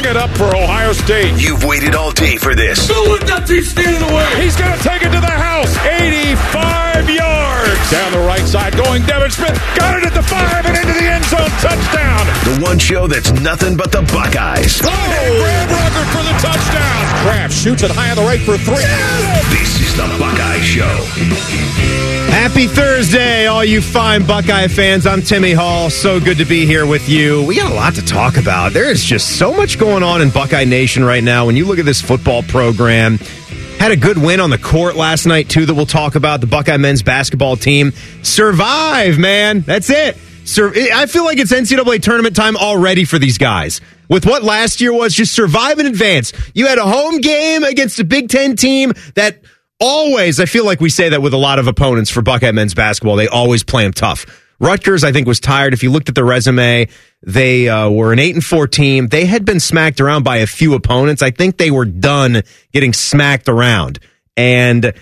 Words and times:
bring 0.00 0.10
it 0.10 0.16
up 0.16 0.30
for 0.36 0.54
Ohio 0.56 0.92
State. 0.92 1.40
You've 1.40 1.64
waited 1.64 1.94
all 1.94 2.12
day 2.12 2.36
for 2.36 2.54
this. 2.54 2.86
Don't 2.86 3.08
let 3.08 3.26
that 3.26 3.48
team 3.48 3.62
stand 3.62 3.96
in 3.96 4.06
the 4.06 4.14
way. 4.14 4.42
He's 4.42 4.56
going 4.56 4.76
to 4.76 4.82
take 4.82 5.02
it 5.02 5.10
to 5.10 5.20
the 5.20 5.26
house. 5.26 5.76
85 5.86 6.87
yards. 7.14 7.90
Down 7.90 8.12
the 8.12 8.24
right 8.26 8.46
side 8.46 8.76
going 8.76 9.02
Devin 9.06 9.30
Smith. 9.30 9.56
Got 9.76 9.98
it 9.98 10.06
at 10.06 10.14
the 10.14 10.22
five 10.22 10.66
and 10.66 10.76
into 10.76 10.92
the 10.92 11.06
end 11.08 11.24
zone. 11.24 11.50
Touchdown. 11.60 12.24
The 12.44 12.64
one 12.64 12.78
show 12.78 13.06
that's 13.06 13.32
nothing 13.40 13.76
but 13.76 13.92
the 13.92 14.02
Buckeyes. 14.12 14.80
Oh, 14.84 14.88
Graham 14.88 15.68
Rucker 15.68 16.06
for 16.12 16.22
the 16.24 16.36
touchdown. 16.40 17.00
Kraft 17.24 17.54
shoots 17.54 17.82
it 17.82 17.90
high 17.90 18.10
on 18.10 18.16
the 18.16 18.22
right 18.22 18.40
for 18.40 18.56
three. 18.56 18.84
This 19.50 19.80
is 19.80 19.96
the 19.96 20.06
Buckeye 20.18 20.60
Show. 20.60 21.04
Happy 22.30 22.66
Thursday, 22.66 23.46
all 23.46 23.64
you 23.64 23.80
fine 23.80 24.24
Buckeye 24.24 24.68
fans. 24.68 25.06
I'm 25.06 25.22
Timmy 25.22 25.52
Hall. 25.52 25.90
So 25.90 26.20
good 26.20 26.38
to 26.38 26.44
be 26.44 26.66
here 26.66 26.86
with 26.86 27.08
you. 27.08 27.44
We 27.44 27.56
got 27.56 27.72
a 27.72 27.74
lot 27.74 27.94
to 27.96 28.04
talk 28.04 28.36
about. 28.36 28.72
There 28.72 28.90
is 28.90 29.04
just 29.04 29.38
so 29.38 29.52
much 29.52 29.78
going 29.78 30.02
on 30.02 30.22
in 30.22 30.30
Buckeye 30.30 30.64
Nation 30.64 31.04
right 31.04 31.24
now. 31.24 31.46
When 31.46 31.56
you 31.56 31.66
look 31.66 31.78
at 31.78 31.84
this 31.84 32.00
football 32.00 32.42
program, 32.42 33.18
had 33.78 33.92
a 33.92 33.96
good 33.96 34.18
win 34.18 34.40
on 34.40 34.50
the 34.50 34.58
court 34.58 34.96
last 34.96 35.26
night, 35.26 35.48
too, 35.48 35.66
that 35.66 35.74
we'll 35.74 35.86
talk 35.86 36.14
about. 36.14 36.40
The 36.40 36.46
Buckeye 36.46 36.76
men's 36.76 37.02
basketball 37.02 37.56
team 37.56 37.92
survive, 38.22 39.18
man. 39.18 39.60
That's 39.60 39.88
it. 39.90 40.16
Sur- 40.44 40.72
I 40.74 41.06
feel 41.06 41.24
like 41.24 41.38
it's 41.38 41.52
NCAA 41.52 42.02
tournament 42.02 42.34
time 42.34 42.56
already 42.56 43.04
for 43.04 43.18
these 43.18 43.38
guys. 43.38 43.80
With 44.08 44.24
what 44.24 44.42
last 44.42 44.80
year 44.80 44.92
was 44.92 45.14
just 45.14 45.34
survive 45.34 45.78
in 45.78 45.86
advance. 45.86 46.32
You 46.54 46.66
had 46.66 46.78
a 46.78 46.84
home 46.84 47.20
game 47.20 47.62
against 47.62 48.00
a 48.00 48.04
Big 48.04 48.28
Ten 48.30 48.56
team 48.56 48.94
that 49.14 49.42
always, 49.78 50.40
I 50.40 50.46
feel 50.46 50.64
like 50.64 50.80
we 50.80 50.88
say 50.88 51.10
that 51.10 51.22
with 51.22 51.34
a 51.34 51.38
lot 51.38 51.58
of 51.58 51.66
opponents 51.66 52.10
for 52.10 52.22
Buckeye 52.22 52.52
men's 52.52 52.74
basketball. 52.74 53.16
They 53.16 53.28
always 53.28 53.62
play 53.62 53.84
them 53.84 53.92
tough. 53.92 54.26
Rutgers, 54.60 55.04
I 55.04 55.12
think, 55.12 55.26
was 55.26 55.40
tired. 55.40 55.72
If 55.72 55.82
you 55.82 55.90
looked 55.90 56.08
at 56.08 56.14
the 56.14 56.24
resume, 56.24 56.88
they 57.22 57.68
uh, 57.68 57.88
were 57.90 58.12
an 58.12 58.18
eight 58.18 58.34
and 58.34 58.44
four 58.44 58.66
team. 58.66 59.08
They 59.08 59.24
had 59.24 59.44
been 59.44 59.60
smacked 59.60 60.00
around 60.00 60.24
by 60.24 60.38
a 60.38 60.46
few 60.46 60.74
opponents. 60.74 61.22
I 61.22 61.30
think 61.30 61.56
they 61.56 61.70
were 61.70 61.84
done 61.84 62.42
getting 62.72 62.92
smacked 62.92 63.48
around, 63.48 64.00
and 64.36 64.92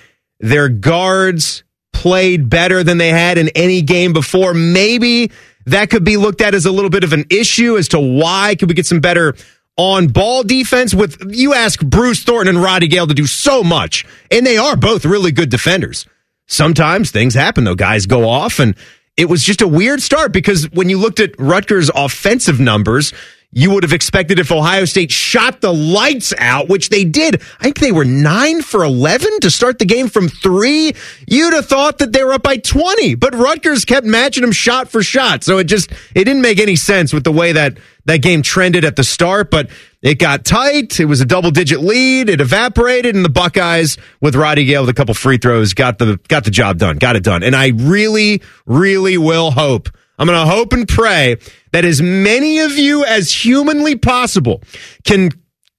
their 0.40 0.68
guards 0.68 1.64
played 1.92 2.50
better 2.50 2.84
than 2.84 2.98
they 2.98 3.08
had 3.08 3.38
in 3.38 3.48
any 3.54 3.80
game 3.80 4.12
before. 4.12 4.52
Maybe 4.52 5.32
that 5.64 5.88
could 5.88 6.04
be 6.04 6.18
looked 6.18 6.42
at 6.42 6.54
as 6.54 6.66
a 6.66 6.70
little 6.70 6.90
bit 6.90 7.04
of 7.04 7.14
an 7.14 7.24
issue 7.30 7.78
as 7.78 7.88
to 7.88 8.00
why 8.00 8.54
could 8.58 8.68
we 8.68 8.74
get 8.74 8.86
some 8.86 9.00
better 9.00 9.34
on 9.78 10.08
ball 10.08 10.42
defense 10.42 10.94
with 10.94 11.34
you 11.34 11.54
ask 11.54 11.84
Bruce 11.84 12.22
Thornton 12.22 12.56
and 12.56 12.64
Roddy 12.64 12.88
Gayle 12.88 13.06
to 13.06 13.14
do 13.14 13.26
so 13.26 13.62
much, 13.62 14.04
and 14.30 14.46
they 14.46 14.56
are 14.56 14.76
both 14.76 15.04
really 15.04 15.32
good 15.32 15.50
defenders. 15.50 16.06
Sometimes 16.46 17.10
things 17.10 17.34
happen 17.34 17.64
though. 17.64 17.74
Guys 17.74 18.06
go 18.06 18.28
off 18.28 18.58
and 18.58 18.76
it 19.16 19.28
was 19.28 19.42
just 19.42 19.62
a 19.62 19.68
weird 19.68 20.02
start 20.02 20.32
because 20.32 20.70
when 20.70 20.88
you 20.88 20.98
looked 20.98 21.20
at 21.20 21.38
Rutgers' 21.38 21.90
offensive 21.94 22.60
numbers, 22.60 23.12
you 23.52 23.70
would 23.70 23.84
have 23.84 23.92
expected 23.92 24.38
if 24.38 24.52
Ohio 24.52 24.84
State 24.84 25.10
shot 25.10 25.62
the 25.62 25.72
lights 25.72 26.34
out, 26.36 26.68
which 26.68 26.90
they 26.90 27.04
did. 27.04 27.40
I 27.58 27.64
think 27.64 27.78
they 27.78 27.92
were 27.92 28.04
nine 28.04 28.60
for 28.60 28.84
11 28.84 29.40
to 29.40 29.50
start 29.50 29.78
the 29.78 29.86
game 29.86 30.08
from 30.08 30.28
three. 30.28 30.94
You'd 31.26 31.54
have 31.54 31.66
thought 31.66 31.98
that 31.98 32.12
they 32.12 32.22
were 32.22 32.34
up 32.34 32.42
by 32.42 32.58
20, 32.58 33.14
but 33.14 33.34
Rutgers 33.34 33.86
kept 33.86 34.06
matching 34.06 34.42
them 34.42 34.52
shot 34.52 34.90
for 34.90 35.02
shot. 35.02 35.42
So 35.42 35.56
it 35.56 35.64
just, 35.64 35.90
it 36.14 36.24
didn't 36.24 36.42
make 36.42 36.58
any 36.58 36.76
sense 36.76 37.14
with 37.14 37.24
the 37.24 37.32
way 37.32 37.52
that 37.52 37.78
that 38.06 38.22
game 38.22 38.42
trended 38.42 38.84
at 38.84 38.96
the 38.96 39.04
start, 39.04 39.50
but 39.50 39.70
it 40.02 40.18
got 40.18 40.44
tight. 40.44 40.98
It 40.98 41.04
was 41.04 41.20
a 41.20 41.24
double 41.24 41.50
digit 41.50 41.80
lead. 41.80 42.28
It 42.28 42.40
evaporated 42.40 43.14
and 43.14 43.24
the 43.24 43.30
Buckeyes 43.30 43.98
with 44.20 44.34
Roddy 44.34 44.64
Gayle 44.64 44.82
with 44.82 44.90
a 44.90 44.94
couple 44.94 45.14
free 45.14 45.38
throws 45.38 45.74
got 45.74 45.98
the, 45.98 46.18
got 46.28 46.44
the 46.44 46.50
job 46.50 46.78
done, 46.78 46.96
got 46.96 47.16
it 47.16 47.22
done. 47.22 47.42
And 47.42 47.54
I 47.54 47.68
really, 47.68 48.42
really 48.66 49.18
will 49.18 49.50
hope 49.50 49.90
I'm 50.18 50.26
going 50.26 50.38
to 50.38 50.50
hope 50.50 50.72
and 50.72 50.88
pray 50.88 51.36
that 51.72 51.84
as 51.84 52.00
many 52.00 52.60
of 52.60 52.72
you 52.72 53.04
as 53.04 53.32
humanly 53.32 53.96
possible 53.96 54.62
can 55.04 55.30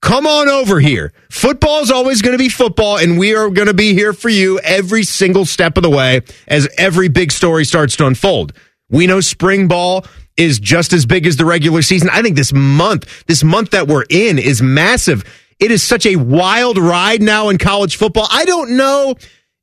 come 0.01 0.27
on 0.27 0.47
over 0.47 0.79
here. 0.79 1.11
Football 1.31 1.81
is 1.81 1.91
always 1.91 2.21
going 2.21 2.33
to 2.33 2.43
be 2.43 2.49
football, 2.49 2.97
and 2.97 3.17
we 3.17 3.35
are 3.35 3.49
going 3.49 3.67
to 3.67 3.73
be 3.73 3.93
here 3.93 4.13
for 4.13 4.29
you 4.29 4.59
every 4.59 5.03
single 5.03 5.45
step 5.45 5.75
of 5.77 5.83
the 5.83 5.89
way 5.89 6.21
as 6.47 6.67
every 6.77 7.07
big 7.07 7.31
story 7.31 7.65
starts 7.65 7.95
to 7.97 8.05
unfold. 8.05 8.53
We 8.89 9.07
know 9.07 9.21
spring 9.21 9.67
ball 9.67 10.05
is 10.37 10.59
just 10.59 10.93
as 10.93 11.05
big 11.05 11.25
as 11.25 11.35
the 11.35 11.45
regular 11.45 11.81
season. 11.81 12.09
I 12.11 12.21
think 12.21 12.35
this 12.35 12.53
month, 12.53 13.25
this 13.25 13.43
month 13.43 13.71
that 13.71 13.87
we're 13.87 14.05
in 14.09 14.37
is 14.37 14.61
massive. 14.61 15.23
It 15.59 15.71
is 15.71 15.81
such 15.81 16.05
a 16.05 16.15
wild 16.15 16.77
ride 16.77 17.21
now 17.21 17.49
in 17.49 17.57
college 17.57 17.97
football. 17.97 18.27
I 18.29 18.45
don't 18.45 18.77
know 18.77 19.15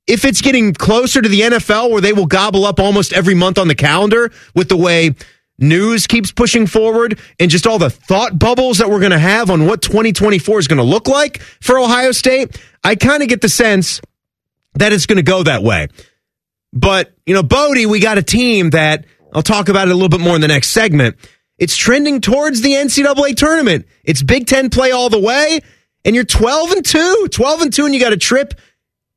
if 0.07 0.25
it's 0.25 0.43
getting 0.43 0.75
closer 0.75 1.23
to 1.23 1.29
the 1.29 1.43
NFL 1.43 1.91
where 1.91 2.01
they 2.01 2.13
will 2.13 2.27
gobble 2.27 2.67
up 2.67 2.81
almost 2.81 3.13
every 3.13 3.35
month 3.35 3.59
on 3.59 3.69
the 3.69 3.75
calendar 3.75 4.33
with 4.55 4.69
the 4.69 4.77
way 4.77 5.15
news 5.59 6.07
keeps 6.07 6.33
pushing 6.33 6.67
forward 6.67 7.19
and 7.39 7.51
just 7.51 7.67
all 7.67 7.79
the 7.79 7.91
thought 7.91 8.39
bubbles 8.39 8.79
that 8.79 8.91
we're 8.91 8.99
going 8.99 9.13
to 9.13 9.19
have 9.19 9.51
on 9.51 9.67
what 9.67 9.81
2024 9.83 10.59
is 10.59 10.69
going 10.69 10.79
to 10.79 10.83
look 10.83 11.07
like 11.07 11.41
for 11.41 11.79
Ohio 11.79 12.13
State, 12.13 12.61
I 12.83 12.97
kind 12.97 13.23
of 13.23 13.29
get 13.29 13.41
the 13.41 13.49
sense 13.49 14.01
that 14.75 14.93
it's 14.93 15.07
going 15.07 15.17
to 15.17 15.23
go 15.23 15.45
that 15.45 15.63
way. 15.63 15.89
But, 16.73 17.15
you 17.25 17.35
know, 17.35 17.45
Bodie, 17.45 17.87
we 17.87 18.01
got 18.01 18.19
a 18.19 18.23
team 18.23 18.71
that 18.71 19.07
I'll 19.35 19.43
talk 19.43 19.69
about 19.69 19.89
it 19.89 19.91
a 19.91 19.95
little 19.95 20.09
bit 20.09 20.21
more 20.21 20.35
in 20.35 20.41
the 20.41 20.49
next 20.49 20.69
segment. 20.71 21.17
It's 21.59 21.77
trending 21.77 22.21
towards 22.21 22.63
the 22.63 22.73
NCAA 22.73 23.37
tournament. 23.37 23.87
It's 24.05 24.23
Big 24.23 24.47
Ten 24.47 24.71
play 24.71 24.91
all 24.93 25.09
the 25.09 25.19
way, 25.21 25.61
and 26.05 26.15
you're 26.15 26.25
12 26.25 26.71
and 26.73 26.85
2. 26.85 27.29
12 27.31 27.61
and 27.63 27.73
2, 27.73 27.85
and 27.87 27.95
you 27.95 28.01
got 28.01 28.13
a 28.13 28.17
trip 28.17 28.55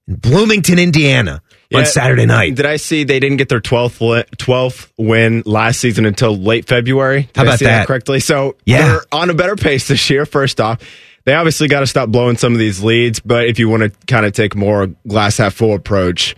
in 0.07 0.16
Bloomington, 0.16 0.79
Indiana 0.79 1.41
on 1.73 1.85
Saturday 1.85 2.25
night. 2.25 2.55
Did 2.55 2.66
I 2.66 2.78
see 2.78 3.03
they 3.03 3.19
didn't 3.19 3.38
get 3.38 3.50
their 3.50 3.59
12th, 3.59 4.00
li- 4.01 4.23
12th 4.38 4.91
win 4.97 5.44
last 5.45 5.79
season 5.79 6.05
until 6.05 6.38
late 6.38 6.66
February? 6.67 7.23
Did 7.23 7.35
How 7.35 7.41
I 7.41 7.45
about 7.45 7.59
see 7.59 7.66
that? 7.66 7.88
correctly? 7.88 8.19
So 8.19 8.55
Yeah. 8.66 8.88
they're 8.88 9.01
on 9.11 9.29
a 9.29 9.34
better 9.34 9.55
pace 9.55 9.88
this 9.88 10.09
year, 10.09 10.25
first 10.25 10.61
off. 10.61 10.79
They 11.25 11.34
obviously 11.34 11.67
got 11.67 11.81
to 11.81 11.88
stop 11.88 12.07
blowing 12.09 12.38
some 12.38 12.53
of 12.53 12.59
these 12.59 12.81
leads, 12.81 13.19
but 13.19 13.47
if 13.47 13.59
you 13.59 13.67
want 13.67 13.84
to 13.84 13.89
kind 14.05 14.25
of 14.25 14.31
take 14.31 14.55
more 14.55 14.88
glass 15.07 15.38
half 15.39 15.55
full 15.55 15.73
approach, 15.75 16.35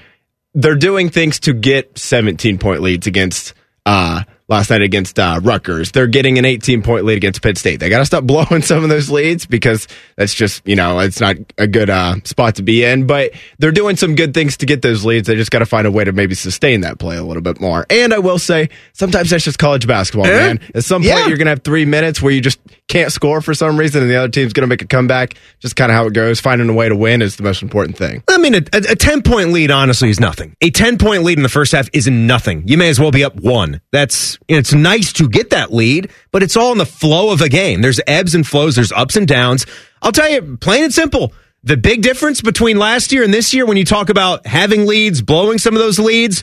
they're 0.55 0.75
doing 0.75 1.09
things 1.09 1.39
to 1.41 1.53
get 1.53 1.95
17 1.99 2.57
point 2.57 2.81
leads 2.81 3.05
against 3.05 3.53
uh 3.85 4.23
last 4.49 4.69
night 4.69 4.81
against 4.81 5.17
uh, 5.19 5.39
Rutgers. 5.43 5.91
They're 5.91 6.07
getting 6.07 6.37
an 6.37 6.45
18 6.45 6.81
point 6.81 7.05
lead 7.05 7.17
against 7.17 7.41
Pitt 7.41 7.57
State. 7.57 7.79
They 7.79 7.89
got 7.89 7.99
to 7.99 8.05
stop 8.05 8.23
blowing 8.25 8.61
some 8.61 8.83
of 8.83 8.89
those 8.89 9.09
leads 9.09 9.45
because 9.45 9.87
that's 10.17 10.33
just, 10.33 10.67
you 10.67 10.75
know, 10.75 10.99
it's 10.99 11.21
not 11.21 11.37
a 11.57 11.67
good 11.67 11.89
uh, 11.89 12.15
spot 12.25 12.55
to 12.55 12.63
be 12.63 12.83
in. 12.83 13.07
But 13.07 13.31
they're 13.59 13.71
doing 13.71 13.95
some 13.95 14.15
good 14.15 14.33
things 14.33 14.57
to 14.57 14.65
get 14.65 14.81
those 14.81 15.05
leads. 15.05 15.27
They 15.27 15.35
just 15.35 15.51
got 15.51 15.59
to 15.59 15.65
find 15.65 15.85
a 15.87 15.91
way 15.91 16.03
to 16.03 16.11
maybe 16.11 16.35
sustain 16.35 16.81
that 16.81 16.99
play 16.99 17.17
a 17.17 17.23
little 17.23 17.43
bit 17.43 17.61
more. 17.61 17.85
And 17.89 18.13
I 18.13 18.19
will 18.19 18.39
say, 18.39 18.69
sometimes 18.93 19.29
that's 19.29 19.43
just 19.45 19.59
college 19.59 19.87
basketball, 19.87 20.25
Eh? 20.25 20.29
man. 20.29 20.59
At 20.75 20.83
some 20.83 21.01
point, 21.03 21.09
Yeah. 21.09 21.27
you're 21.27 21.37
going 21.37 21.45
to 21.45 21.51
have 21.51 21.63
three 21.63 21.85
minutes 21.85 22.21
where 22.21 22.33
you 22.33 22.41
just 22.41 22.59
can't 22.87 23.11
score 23.11 23.39
for 23.41 23.53
some 23.53 23.77
reason 23.77 24.01
and 24.01 24.09
the 24.09 24.15
other 24.15 24.29
team's 24.29 24.51
going 24.53 24.63
to 24.63 24.67
make 24.67 24.81
a 24.81 24.87
comeback. 24.87 25.35
Just 25.59 25.75
kind 25.75 25.91
of 25.91 25.95
how 25.95 26.07
it 26.07 26.13
goes. 26.13 26.39
Finding 26.39 26.67
a 26.69 26.73
way 26.73 26.89
to 26.89 26.95
win 26.95 27.21
is 27.21 27.35
the 27.35 27.43
most 27.43 27.61
important 27.61 27.95
thing. 27.97 28.23
I 28.27 28.39
mean, 28.39 28.55
a, 28.55 28.61
a 28.73 28.95
10 28.95 29.21
point 29.21 29.51
lead, 29.51 29.69
honestly, 29.69 30.09
is 30.09 30.19
nothing. 30.19 30.55
A 30.61 30.71
10 30.71 30.97
point 30.97 31.23
lead 31.23 31.37
in 31.37 31.43
the 31.43 31.49
first 31.49 31.71
half 31.71 31.87
is 31.93 32.07
nothing. 32.07 32.63
You 32.67 32.77
may 32.79 32.89
as 32.89 32.99
well 32.99 33.11
be 33.11 33.23
up 33.23 33.35
one. 33.35 33.79
That's, 33.91 34.38
it's 34.47 34.73
nice 34.73 35.13
to 35.13 35.29
get 35.29 35.51
that 35.51 35.73
lead, 35.73 36.09
but 36.31 36.41
it's 36.41 36.57
all 36.57 36.71
in 36.71 36.77
the 36.77 36.85
flow 36.85 37.31
of 37.31 37.41
a 37.41 37.49
game. 37.49 37.81
There's 37.81 37.99
ebbs 38.07 38.33
and 38.33 38.45
flows, 38.45 38.75
there's 38.75 38.91
ups 38.91 39.15
and 39.15 39.27
downs. 39.27 39.65
I'll 40.01 40.11
tell 40.11 40.29
you, 40.29 40.57
plain 40.57 40.85
and 40.85 40.93
simple, 40.93 41.33
the 41.63 41.77
big 41.77 42.01
difference 42.01 42.41
between 42.41 42.77
last 42.77 43.11
year 43.11 43.23
and 43.23 43.33
this 43.33 43.53
year 43.53 43.65
when 43.65 43.77
you 43.77 43.85
talk 43.85 44.09
about 44.09 44.47
having 44.47 44.87
leads, 44.87 45.21
blowing 45.21 45.57
some 45.57 45.75
of 45.75 45.79
those 45.79 45.99
leads, 45.99 46.41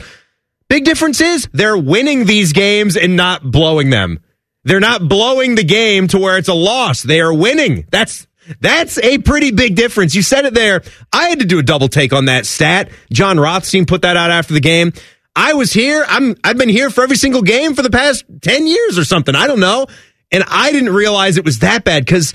big 0.69 0.85
difference 0.85 1.21
is 1.21 1.49
they're 1.53 1.77
winning 1.77 2.27
these 2.27 2.53
games 2.53 2.97
and 2.97 3.17
not 3.17 3.51
blowing 3.51 3.91
them. 3.91 4.21
They're 4.65 4.81
not 4.81 5.09
blowing 5.09 5.55
the 5.55 5.65
game 5.65 6.09
to 6.09 6.19
where 6.19 6.39
it's 6.39 6.49
a 6.49 6.55
loss. 6.55 7.03
They 7.03 7.21
are 7.21 7.33
winning. 7.33 7.87
That's 7.91 8.27
that's 8.61 8.99
a 8.99 9.19
pretty 9.19 9.51
big 9.51 9.75
difference. 9.75 10.15
You 10.15 10.23
said 10.23 10.45
it 10.45 10.55
there. 10.55 10.83
I 11.13 11.29
had 11.29 11.41
to 11.41 11.45
do 11.45 11.59
a 11.59 11.63
double 11.63 11.89
take 11.89 12.13
on 12.13 12.27
that 12.27 12.47
stat. 12.47 12.91
Jon 13.13 13.41
Rothstein 13.41 13.87
put 13.87 14.03
that 14.03 14.17
out 14.17 14.31
after 14.31 14.55
the 14.55 14.61
game. 14.61 14.93
I 15.37 15.53
was 15.53 15.73
here. 15.73 16.05
I'm 16.09 16.35
I've 16.43 16.57
been 16.59 16.69
here 16.71 16.89
for 16.91 17.03
every 17.05 17.17
single 17.17 17.43
game 17.43 17.75
for 17.75 17.83
the 17.83 17.91
past 17.91 18.25
10 18.43 18.67
years 18.67 18.99
or 18.99 19.05
something. 19.05 19.35
I 19.37 19.47
don't 19.47 19.61
know. 19.61 19.87
And 20.33 20.43
I 20.49 20.73
didn't 20.73 20.93
realize 20.95 21.37
it 21.37 21.45
was 21.45 21.61
that 21.61 21.85
bad 21.85 22.07
cuz 22.07 22.33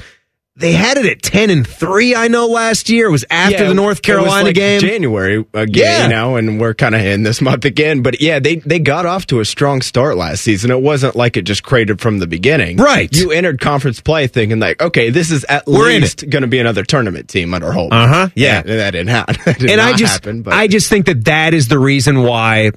they 0.57 0.73
had 0.73 0.97
it 0.97 1.05
at 1.05 1.21
10 1.23 1.49
and 1.49 1.65
3 1.65 2.13
I 2.13 2.27
know 2.27 2.45
last 2.45 2.89
year. 2.89 3.07
It 3.07 3.11
was 3.11 3.23
after 3.31 3.63
Yeah, 3.63 3.69
the 3.69 3.73
North 3.73 3.99
it 3.99 4.01
was 4.01 4.01
Carolina 4.01 4.43
like 4.47 4.55
game. 4.55 4.81
January 4.81 5.45
again, 5.53 5.73
Yeah. 5.73 6.03
you 6.03 6.09
know, 6.09 6.35
and 6.35 6.59
we're 6.59 6.73
kind 6.73 6.93
of 6.93 7.01
in 7.01 7.23
this 7.23 7.41
month 7.41 7.63
again. 7.65 8.01
But 8.01 8.21
yeah, 8.21 8.39
they 8.39 8.57
they 8.57 8.77
got 8.77 9.05
off 9.05 9.25
to 9.27 9.39
a 9.39 9.45
strong 9.45 9.81
start 9.81 10.17
last 10.17 10.43
season. 10.43 10.69
It 10.69 10.81
wasn't 10.81 11.15
like 11.15 11.37
it 11.37 11.43
just 11.43 11.63
cratered 11.63 12.01
from 12.01 12.19
the 12.19 12.27
beginning. 12.27 12.77
Right. 12.77 13.15
You 13.15 13.31
entered 13.31 13.61
conference 13.61 14.01
play 14.01 14.27
thinking 14.27 14.59
like, 14.59 14.81
okay, 14.81 15.09
this 15.09 15.31
is 15.31 15.45
at 15.45 15.65
We're 15.65 15.85
least 15.99 16.29
going 16.29 16.41
to 16.43 16.47
be 16.49 16.59
another 16.59 16.83
tournament 16.83 17.29
team 17.29 17.53
under 17.53 17.71
Holt. 17.71 17.93
Uh-huh. 17.93 18.27
Yeah. 18.35 18.59
And 18.59 18.69
that 18.79 18.91
didn't 18.91 19.07
happen. 19.09 19.35
Did 19.57 19.69
and 19.71 19.81
I 19.81 19.93
just, 19.93 20.13
happen, 20.13 20.41
but 20.43 20.53
I 20.53 20.67
just 20.67 20.89
think 20.89 21.05
that 21.07 21.25
that 21.25 21.53
is 21.53 21.69
the 21.69 21.79
reason 21.79 22.23
why, 22.23 22.71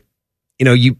you 0.59 0.65
know, 0.65 0.73
you, 0.73 0.97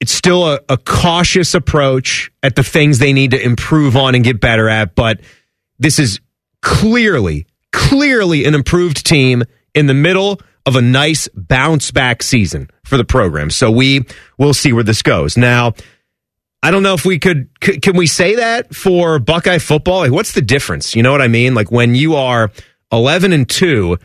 it's 0.00 0.12
still 0.12 0.46
a, 0.46 0.60
a 0.68 0.76
cautious 0.76 1.54
approach 1.54 2.30
at 2.42 2.56
the 2.56 2.62
things 2.62 2.98
they 2.98 3.12
need 3.12 3.32
to 3.32 3.42
improve 3.42 3.96
on 3.96 4.14
and 4.14 4.24
get 4.24 4.40
better 4.40 4.68
at. 4.68 4.94
But 4.94 5.20
this 5.78 5.98
is 5.98 6.20
clearly, 6.62 7.46
clearly 7.72 8.44
an 8.44 8.54
improved 8.54 9.04
team 9.06 9.44
in 9.74 9.86
the 9.86 9.94
middle 9.94 10.40
of 10.66 10.76
a 10.76 10.82
nice 10.82 11.28
bounce 11.34 11.90
back 11.90 12.22
season 12.22 12.68
for 12.84 12.96
the 12.96 13.04
program. 13.04 13.50
So 13.50 13.70
we 13.70 14.04
will 14.38 14.54
see 14.54 14.72
where 14.72 14.84
this 14.84 15.02
goes. 15.02 15.36
Now, 15.36 15.74
I 16.62 16.70
don't 16.70 16.82
know 16.82 16.94
if 16.94 17.06
we 17.06 17.18
could, 17.18 17.48
c- 17.62 17.80
can 17.80 17.96
we 17.96 18.06
say 18.06 18.36
that 18.36 18.74
for 18.74 19.18
Buckeye 19.18 19.58
football? 19.58 20.00
Like, 20.00 20.12
what's 20.12 20.32
the 20.32 20.42
difference? 20.42 20.94
You 20.94 21.02
know 21.02 21.12
what 21.12 21.22
I 21.22 21.28
mean? 21.28 21.54
Like 21.54 21.70
when 21.70 21.94
you 21.94 22.16
are 22.16 22.50
11 22.92 23.32
and 23.32 23.48
2 23.48 23.96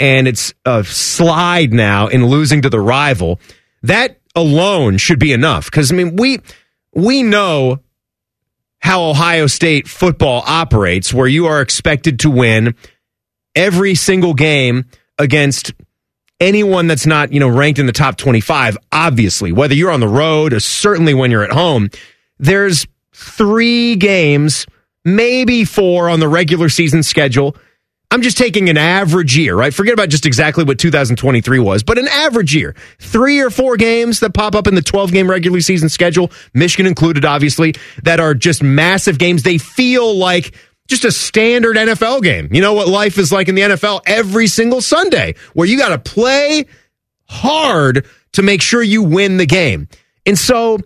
and 0.00 0.26
it's 0.26 0.52
a 0.64 0.82
slide 0.82 1.72
now 1.72 2.08
in 2.08 2.26
losing 2.26 2.62
to 2.62 2.70
the 2.70 2.80
rival, 2.80 3.38
that 3.82 4.18
alone 4.34 4.98
should 4.98 5.18
be 5.18 5.32
enough. 5.32 5.70
Cause 5.70 5.92
I 5.92 5.94
mean, 5.94 6.16
we, 6.16 6.40
we 6.94 7.22
know 7.22 7.80
how 8.80 9.04
Ohio 9.04 9.46
State 9.46 9.86
football 9.86 10.42
operates, 10.44 11.14
where 11.14 11.28
you 11.28 11.46
are 11.46 11.60
expected 11.60 12.18
to 12.20 12.30
win 12.30 12.74
every 13.54 13.94
single 13.94 14.34
game 14.34 14.86
against 15.18 15.72
anyone 16.40 16.88
that's 16.88 17.06
not, 17.06 17.32
you 17.32 17.38
know, 17.38 17.48
ranked 17.48 17.78
in 17.78 17.86
the 17.86 17.92
top 17.92 18.16
25, 18.16 18.76
obviously, 18.90 19.52
whether 19.52 19.74
you're 19.74 19.92
on 19.92 20.00
the 20.00 20.08
road 20.08 20.52
or 20.52 20.58
certainly 20.60 21.14
when 21.14 21.30
you're 21.30 21.44
at 21.44 21.52
home, 21.52 21.88
there's 22.38 22.86
three 23.14 23.94
games, 23.94 24.66
maybe 25.04 25.64
four 25.64 26.08
on 26.08 26.18
the 26.18 26.28
regular 26.28 26.68
season 26.68 27.04
schedule. 27.04 27.56
I'm 28.12 28.20
just 28.20 28.36
taking 28.36 28.68
an 28.68 28.76
average 28.76 29.38
year, 29.38 29.56
right? 29.56 29.72
Forget 29.72 29.94
about 29.94 30.10
just 30.10 30.26
exactly 30.26 30.64
what 30.64 30.78
2023 30.78 31.58
was, 31.60 31.82
but 31.82 31.96
an 31.96 32.08
average 32.08 32.54
year. 32.54 32.76
Three 32.98 33.40
or 33.40 33.48
four 33.48 33.78
games 33.78 34.20
that 34.20 34.34
pop 34.34 34.54
up 34.54 34.66
in 34.66 34.74
the 34.74 34.82
12 34.82 35.12
game 35.12 35.30
regular 35.30 35.62
season 35.62 35.88
schedule, 35.88 36.30
Michigan 36.52 36.84
included, 36.86 37.24
obviously, 37.24 37.74
that 38.02 38.20
are 38.20 38.34
just 38.34 38.62
massive 38.62 39.18
games. 39.18 39.44
They 39.44 39.56
feel 39.56 40.14
like 40.14 40.54
just 40.88 41.06
a 41.06 41.10
standard 41.10 41.76
NFL 41.76 42.22
game. 42.22 42.50
You 42.52 42.60
know 42.60 42.74
what 42.74 42.86
life 42.86 43.16
is 43.16 43.32
like 43.32 43.48
in 43.48 43.54
the 43.54 43.62
NFL 43.62 44.02
every 44.04 44.46
single 44.46 44.82
Sunday, 44.82 45.34
where 45.54 45.66
you 45.66 45.78
got 45.78 45.88
to 45.88 45.98
play 45.98 46.66
hard 47.30 48.06
to 48.32 48.42
make 48.42 48.60
sure 48.60 48.82
you 48.82 49.02
win 49.02 49.38
the 49.38 49.46
game. 49.46 49.88
And 50.26 50.38
so 50.38 50.80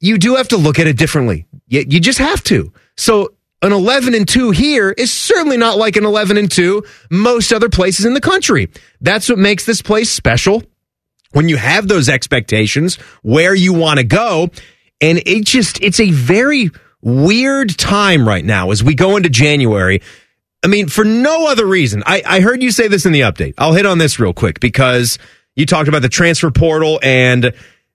you 0.00 0.18
do 0.18 0.34
have 0.34 0.48
to 0.48 0.56
look 0.56 0.80
at 0.80 0.88
it 0.88 0.96
differently. 0.96 1.46
You, 1.68 1.84
you 1.88 2.00
just 2.00 2.18
have 2.18 2.42
to. 2.44 2.72
So 2.96 3.34
an 3.62 3.72
11 3.72 4.14
and 4.14 4.28
2 4.28 4.50
here 4.52 4.90
is 4.90 5.12
certainly 5.12 5.56
not 5.56 5.78
like 5.78 5.96
an 5.96 6.04
11 6.04 6.36
and 6.36 6.50
2 6.50 6.84
most 7.10 7.52
other 7.52 7.68
places 7.68 8.04
in 8.04 8.14
the 8.14 8.20
country. 8.20 8.68
That's 9.00 9.28
what 9.28 9.38
makes 9.38 9.64
this 9.64 9.82
place 9.82 10.10
special. 10.10 10.62
When 11.32 11.48
you 11.48 11.56
have 11.56 11.88
those 11.88 12.08
expectations 12.08 12.96
where 13.22 13.54
you 13.54 13.74
want 13.74 13.98
to 13.98 14.04
go, 14.04 14.50
and 15.00 15.20
it 15.26 15.44
just, 15.44 15.82
it's 15.82 16.00
a 16.00 16.10
very 16.10 16.70
weird 17.02 17.76
time 17.76 18.26
right 18.26 18.44
now 18.44 18.70
as 18.70 18.82
we 18.82 18.94
go 18.94 19.16
into 19.16 19.28
January. 19.28 20.00
I 20.64 20.68
mean, 20.68 20.88
for 20.88 21.04
no 21.04 21.48
other 21.48 21.66
reason. 21.66 22.02
I, 22.06 22.22
I 22.26 22.40
heard 22.40 22.62
you 22.62 22.70
say 22.70 22.88
this 22.88 23.06
in 23.06 23.12
the 23.12 23.20
update. 23.20 23.54
I'll 23.58 23.74
hit 23.74 23.86
on 23.86 23.98
this 23.98 24.18
real 24.18 24.32
quick 24.32 24.58
because 24.58 25.18
you 25.54 25.66
talked 25.66 25.88
about 25.88 26.02
the 26.02 26.08
transfer 26.08 26.50
portal 26.50 26.98
and 27.02 27.52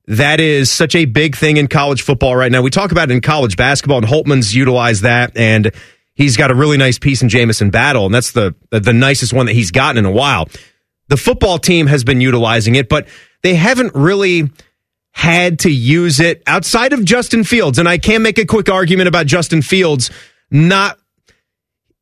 that 0.07 0.39
is 0.39 0.69
such 0.69 0.95
a 0.95 1.05
big 1.05 1.35
thing 1.35 1.57
in 1.57 1.67
college 1.67 2.01
football 2.01 2.35
right 2.35 2.51
now. 2.51 2.61
We 2.61 2.69
talk 2.69 2.91
about 2.91 3.09
it 3.09 3.13
in 3.13 3.21
college 3.21 3.55
basketball 3.55 3.97
and 3.97 4.07
Holtmann's 4.07 4.55
utilized 4.55 5.03
that 5.03 5.35
and 5.37 5.71
he's 6.13 6.35
got 6.37 6.51
a 6.51 6.55
really 6.55 6.77
nice 6.77 6.99
piece 6.99 7.21
in 7.21 7.29
Jamison 7.29 7.69
Battle 7.69 8.05
and 8.05 8.13
that's 8.13 8.31
the 8.31 8.55
the 8.69 8.93
nicest 8.93 9.33
one 9.33 9.45
that 9.45 9.53
he's 9.53 9.71
gotten 9.71 9.97
in 9.97 10.05
a 10.05 10.11
while. 10.11 10.49
The 11.09 11.17
football 11.17 11.57
team 11.57 11.87
has 11.87 12.03
been 12.03 12.21
utilizing 12.21 12.75
it, 12.75 12.89
but 12.89 13.07
they 13.43 13.55
haven't 13.55 13.93
really 13.93 14.49
had 15.13 15.59
to 15.59 15.69
use 15.69 16.19
it 16.19 16.41
outside 16.47 16.91
of 16.91 17.05
Justin 17.05 17.43
Fields. 17.43 17.77
And 17.77 17.87
I 17.87 17.97
can 17.97 18.23
make 18.23 18.39
a 18.39 18.45
quick 18.45 18.67
argument 18.67 19.07
about 19.07 19.27
Justin 19.27 19.61
Fields. 19.61 20.09
Not, 20.49 20.97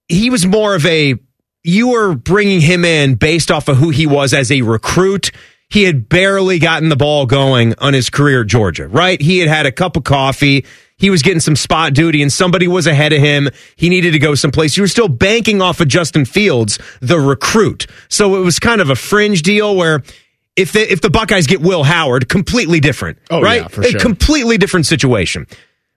he 0.07 0.30
was 0.30 0.45
more 0.45 0.75
of 0.75 0.86
a, 0.86 1.15
you 1.63 1.89
were 1.89 2.15
bringing 2.15 2.62
him 2.62 2.86
in 2.86 3.15
based 3.15 3.51
off 3.51 3.68
of 3.68 3.77
who 3.77 3.89
he 3.89 4.07
was 4.07 4.33
as 4.33 4.51
a 4.51 4.62
recruit. 4.62 5.31
He 5.72 5.84
had 5.84 6.10
barely 6.10 6.60
gotten 6.60 6.90
the 6.90 6.98
ball 6.98 7.26
going 7.26 7.76
on 7.78 7.94
his 7.94 8.10
career 8.10 8.42
at 8.42 8.48
Georgia, 8.48 8.88
right? 8.88 9.22
He 9.22 9.40
had 9.40 9.48
had 9.48 9.66
a 9.66 9.72
cup 9.72 9.96
of 9.96 10.04
coffee. 10.04 10.66
He 10.98 11.10
was 11.10 11.22
getting 11.22 11.40
some 11.40 11.56
spot 11.56 11.94
duty 11.94 12.22
and 12.22 12.32
somebody 12.32 12.68
was 12.68 12.88
ahead 12.88 13.14
of 13.14 13.20
him. 13.20 13.50
He 13.78 13.88
needed 13.90 14.12
to 14.12 14.20
go 14.20 14.36
someplace. 14.36 14.76
You 14.76 14.84
were 14.84 14.88
still 14.90 15.08
banking 15.08 15.62
off 15.62 15.80
of 15.80 15.88
Justin 15.88 16.26
Fields, 16.26 16.78
the 17.00 17.20
recruit. 17.20 17.88
So 18.10 18.36
it 18.36 18.42
was 18.42 18.60
kind 18.60 18.82
of 18.82 18.90
a 18.90 18.96
fringe 18.96 19.44
deal 19.44 19.76
where 19.76 20.04
if 20.58 20.74
the, 20.74 20.92
if 20.92 21.00
the 21.00 21.10
Buckeyes 21.10 21.48
get 21.48 21.62
Will 21.62 21.84
Howard, 21.84 22.28
completely 22.28 22.82
different, 22.82 23.18
Oh, 23.30 23.42
right? 23.42 23.62
yeah, 23.62 23.68
for 23.70 23.82
a 23.82 23.86
sure. 23.92 24.00
completely 24.02 24.58
different 24.58 24.86
situation. 24.86 25.48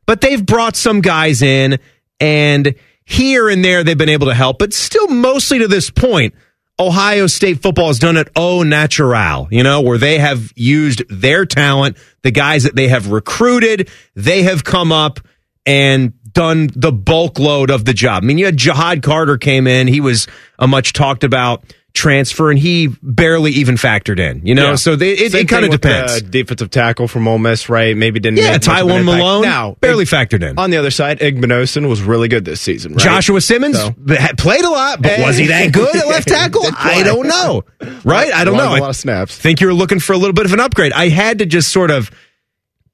But 0.06 0.20
they've 0.20 0.44
brought 0.46 0.76
some 0.76 1.00
guys 1.00 1.42
in, 1.42 1.80
and 2.20 2.74
here 3.04 3.48
and 3.48 3.64
there 3.64 3.82
they've 3.82 3.98
been 3.98 4.08
able 4.08 4.28
to 4.28 4.34
help. 4.34 4.58
But 4.60 4.72
still, 4.72 5.08
mostly 5.08 5.58
to 5.58 5.66
this 5.68 5.90
point, 5.90 6.34
Ohio 6.78 7.28
State 7.28 7.62
football 7.62 7.88
has 7.88 7.98
done 7.98 8.16
it 8.16 8.28
au 8.34 8.62
natural, 8.62 9.48
you 9.50 9.62
know, 9.62 9.80
where 9.80 9.98
they 9.98 10.18
have 10.18 10.52
used 10.56 11.02
their 11.08 11.46
talent, 11.46 11.96
the 12.22 12.32
guys 12.32 12.64
that 12.64 12.74
they 12.74 12.88
have 12.88 13.12
recruited, 13.12 13.88
they 14.14 14.42
have 14.42 14.64
come 14.64 14.90
up 14.90 15.20
and 15.64 16.12
done 16.32 16.68
the 16.74 16.92
bulk 16.92 17.38
load 17.38 17.70
of 17.70 17.84
the 17.84 17.94
job. 17.94 18.24
I 18.24 18.26
mean, 18.26 18.38
you 18.38 18.46
had 18.46 18.56
Jihad 18.56 19.02
Carter 19.02 19.38
came 19.38 19.66
in, 19.66 19.86
he 19.86 20.00
was 20.00 20.26
a 20.58 20.66
much 20.66 20.92
talked 20.92 21.22
about 21.22 21.64
transfer 21.94 22.50
and 22.50 22.58
he 22.58 22.88
barely 23.02 23.52
even 23.52 23.76
factored 23.76 24.18
in, 24.18 24.44
you 24.44 24.54
know, 24.54 24.70
Yeah. 24.70 24.74
so 24.74 24.96
they, 24.96 25.12
it, 25.12 25.32
it 25.32 25.48
kind 25.48 25.64
of 25.64 25.70
uh, 25.70 25.76
depends. 25.76 26.14
The 26.22 26.28
defensive 26.28 26.68
tackle 26.70 27.06
from 27.06 27.28
Ole 27.28 27.38
Miss, 27.38 27.68
right? 27.68 27.96
Maybe 27.96 28.18
didn't. 28.18 28.38
yeah, 28.38 28.50
make 28.50 28.66
much 28.66 28.66
of 28.66 28.72
an 28.72 28.78
Tywone 28.88 29.00
impact. 29.00 29.18
Malone 29.18 29.42
Now, 29.42 29.76
barely 29.80 30.04
factored 30.04 30.42
in. 30.48 30.58
On 30.58 30.70
the 30.70 30.76
other 30.76 30.90
side, 30.90 31.20
Igbinosun 31.20 31.88
was 31.88 32.02
really 32.02 32.26
good 32.26 32.44
this 32.44 32.60
season. 32.60 32.92
Right? 32.94 33.00
Joshua 33.04 33.40
Simmons 33.40 33.76
So- 33.78 33.94
played 34.36 34.64
a 34.64 34.70
lot, 34.70 35.00
but 35.02 35.20
was 35.20 35.36
he 35.36 35.46
that 35.46 35.72
good 35.72 35.94
at 35.94 36.08
left 36.08 36.26
tackle? 36.28 36.62
I 36.76 37.04
don't 37.04 37.28
know. 37.28 37.64
Right? 38.04 38.32
I 38.32 38.44
don't 38.44 38.56
know. 38.56 38.72
a 38.72 38.76
I 38.76 38.78
lot 38.80 38.90
of 38.90 38.96
snaps. 38.96 39.36
think 39.38 39.60
you 39.60 39.68
were 39.68 39.72
looking 39.74 40.00
for 40.00 40.14
a 40.14 40.18
little 40.18 40.34
bit 40.34 40.46
of 40.46 40.52
an 40.52 40.60
upgrade. 40.60 40.92
I 40.92 41.08
had 41.10 41.38
to 41.38 41.46
just 41.46 41.70
sort 41.70 41.92
of, 41.92 42.10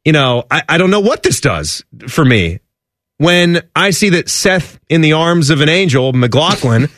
you 0.04 0.12
know, 0.12 0.44
I, 0.50 0.62
I 0.68 0.78
don't 0.78 0.90
know 0.90 1.00
what 1.00 1.22
this 1.22 1.40
does 1.40 1.84
for 2.08 2.24
me. 2.24 2.60
When 3.16 3.62
I 3.74 3.90
see 3.90 4.10
that 4.10 4.28
Seth 4.28 4.78
in 4.88 5.00
the 5.00 5.14
arms 5.14 5.50
of 5.50 5.60
an 5.62 5.68
angel, 5.68 6.12
McLaughlin, 6.12 6.88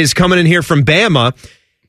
is 0.00 0.14
coming 0.14 0.38
in 0.38 0.46
here 0.46 0.62
from 0.62 0.84
Bama. 0.84 1.34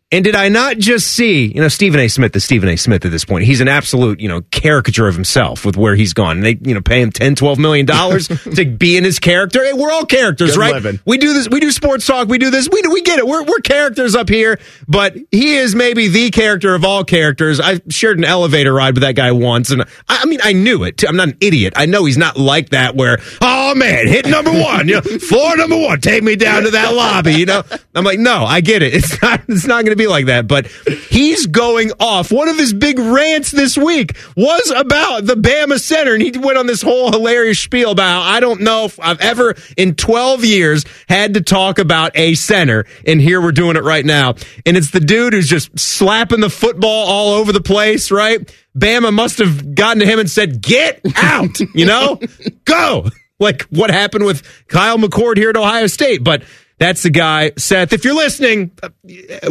And 0.10 0.24
did 0.24 0.36
I 0.36 0.48
not 0.48 0.78
just 0.78 1.08
see, 1.08 1.48
you 1.48 1.60
know, 1.60 1.68
Stephen 1.68 2.00
A. 2.00 2.08
Smith 2.08 2.34
is 2.34 2.46
Stephen 2.46 2.70
A. 2.70 2.78
Smith 2.78 3.04
at 3.04 3.12
this 3.12 3.26
point. 3.26 3.44
He's 3.44 3.60
an 3.60 3.68
absolute, 3.68 4.22
you 4.22 4.30
know, 4.30 4.40
caricature 4.40 5.06
of 5.06 5.16
himself 5.16 5.66
with 5.66 5.76
where 5.76 5.96
he's 5.96 6.14
gone. 6.14 6.38
And 6.38 6.46
they, 6.46 6.58
you 6.62 6.74
know, 6.74 6.80
pay 6.80 7.02
him 7.02 7.12
10, 7.12 7.36
12 7.36 7.60
million 7.60 7.86
dollars 7.86 8.28
to 8.56 8.64
be 8.64 8.96
in 8.96 9.04
his 9.04 9.20
character. 9.20 9.62
Hey, 9.66 9.74
we're 9.74 9.92
all 9.92 10.06
characters, 10.06 10.52
Good 10.52 10.60
right? 10.62 10.74
living. 10.76 11.02
We 11.06 11.18
do 11.18 11.34
this, 11.34 11.50
we 11.50 11.60
do 11.60 11.72
sports 11.72 12.08
talk, 12.08 12.30
we 12.30 12.38
do 12.38 12.50
this, 12.50 12.70
we 12.72 12.82
we 12.90 13.02
get 13.02 13.20
it. 13.20 13.28
We're 13.28 13.44
we're 13.44 13.60
characters 13.60 14.16
up 14.16 14.30
here, 14.30 14.60
but 14.88 15.14
he 15.30 15.58
is 15.58 15.76
maybe 15.76 16.08
the 16.08 16.32
character 16.32 16.74
of 16.74 16.86
all 16.86 17.04
characters. 17.04 17.60
I 17.60 17.82
shared 17.90 18.18
an 18.18 18.24
elevator 18.24 18.74
ride 18.74 18.94
with 18.94 19.04
that 19.04 19.18
guy 19.18 19.34
once, 19.34 19.72
and 19.72 19.82
I, 19.82 19.88
I 20.22 20.26
mean, 20.26 20.40
I 20.42 20.54
knew 20.54 20.86
it. 20.86 21.00
Too. 21.00 21.08
I'm 21.08 21.18
not 21.18 21.28
an 21.28 21.38
idiot. 21.42 21.74
I 21.76 21.86
know 21.86 22.06
he's 22.06 22.18
not 22.18 22.38
like 22.38 22.70
that. 22.70 22.96
Where, 22.96 23.18
oh 23.42 23.76
man, 23.76 24.08
hit 24.08 24.26
number 24.26 24.54
one, 24.54 24.88
you 24.88 24.96
know, 24.96 25.02
floor 25.02 25.58
number 25.58 25.76
one, 25.78 26.00
take 26.00 26.24
me 26.24 26.38
down 26.38 26.64
to 26.64 26.72
that 26.72 26.94
lobby. 26.94 27.34
You 27.34 27.46
know, 27.46 27.64
I'm 27.94 28.06
like, 28.06 28.20
no, 28.20 28.46
I 28.46 28.62
get 28.62 28.82
it. 28.82 28.94
It's 28.94 29.22
not. 29.22 29.42
It's 29.50 29.66
not 29.68 29.84
going 29.84 29.97
to 29.97 29.97
be 29.98 30.08
like 30.08 30.28
that. 30.28 30.48
But 30.48 30.68
he's 30.68 31.46
going 31.46 31.92
off. 32.00 32.32
One 32.32 32.50
of 32.50 32.58
his 32.58 32.74
big 32.74 33.00
rants 33.00 33.52
this 33.52 33.78
week 33.78 34.16
was 34.36 34.72
about 34.72 35.26
the 35.26 35.36
Bama 35.36 35.80
Center, 35.80 36.14
and 36.14 36.22
he 36.22 36.32
went 36.38 36.58
on 36.58 36.68
this 36.68 36.82
whole 36.82 37.12
hilarious 37.12 37.60
spiel 37.60 37.92
about 37.92 38.22
I 38.22 38.40
don't 38.40 38.62
know 38.62 38.86
if 38.86 39.00
I've 39.00 39.22
ever 39.22 39.56
in 39.76 39.96
12 39.96 40.46
years 40.46 40.86
had 41.10 41.34
to 41.34 41.42
talk 41.42 41.80
about 41.80 42.12
a 42.16 42.36
center, 42.36 42.86
and 43.06 43.20
here 43.22 43.42
we're 43.42 43.52
doing 43.52 43.76
it 43.76 43.84
right 43.84 44.06
now. 44.06 44.36
And 44.66 44.78
it's 44.78 44.92
the 44.92 45.00
dude 45.00 45.34
who's 45.34 45.50
just 45.50 45.78
slapping 45.78 46.40
the 46.40 46.50
football 46.50 47.08
all 47.08 47.34
over 47.34 47.52
the 47.52 47.62
place, 47.62 48.12
right? 48.12 48.54
Bama 48.78 49.14
must 49.14 49.40
have 49.40 49.76
gotten 49.76 50.00
to 50.00 50.06
him 50.06 50.20
and 50.20 50.30
said, 50.30 50.62
"Get 50.62 51.02
out!" 51.16 51.60
You 51.74 51.86
know, 51.86 52.20
go. 52.66 53.10
Like 53.40 53.64
what 53.64 53.92
happened 53.92 54.26
with 54.26 54.44
Kyle 54.68 54.98
McCord 54.98 55.38
here 55.38 55.50
at 55.50 55.58
Ohio 55.58 55.88
State, 55.88 56.24
but. 56.24 56.44
That's 56.80 57.02
the 57.04 57.10
guy, 57.10 57.52
Seth. 57.58 57.92
If 57.92 58.06
you're 58.06 58.16
listening, 58.16 58.72
uh, 58.84 58.90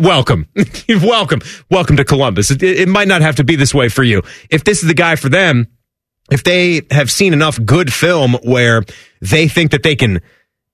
welcome. 0.00 0.46
welcome. 0.88 1.40
Welcome 1.70 1.96
to 1.96 2.04
Columbus. 2.04 2.52
It, 2.52 2.62
it 2.62 2.88
might 2.88 3.08
not 3.08 3.20
have 3.20 3.36
to 3.36 3.44
be 3.44 3.56
this 3.56 3.74
way 3.74 3.88
for 3.88 4.04
you. 4.04 4.22
If 4.48 4.62
this 4.62 4.82
is 4.82 4.88
the 4.88 4.94
guy 4.94 5.16
for 5.16 5.28
them, 5.28 5.66
if 6.30 6.44
they 6.44 6.82
have 6.90 7.10
seen 7.10 7.32
enough 7.32 7.62
good 7.64 7.92
film 7.92 8.34
where 8.44 8.84
they 9.20 9.48
think 9.48 9.72
that 9.72 9.82
they 9.82 9.96
can 9.96 10.20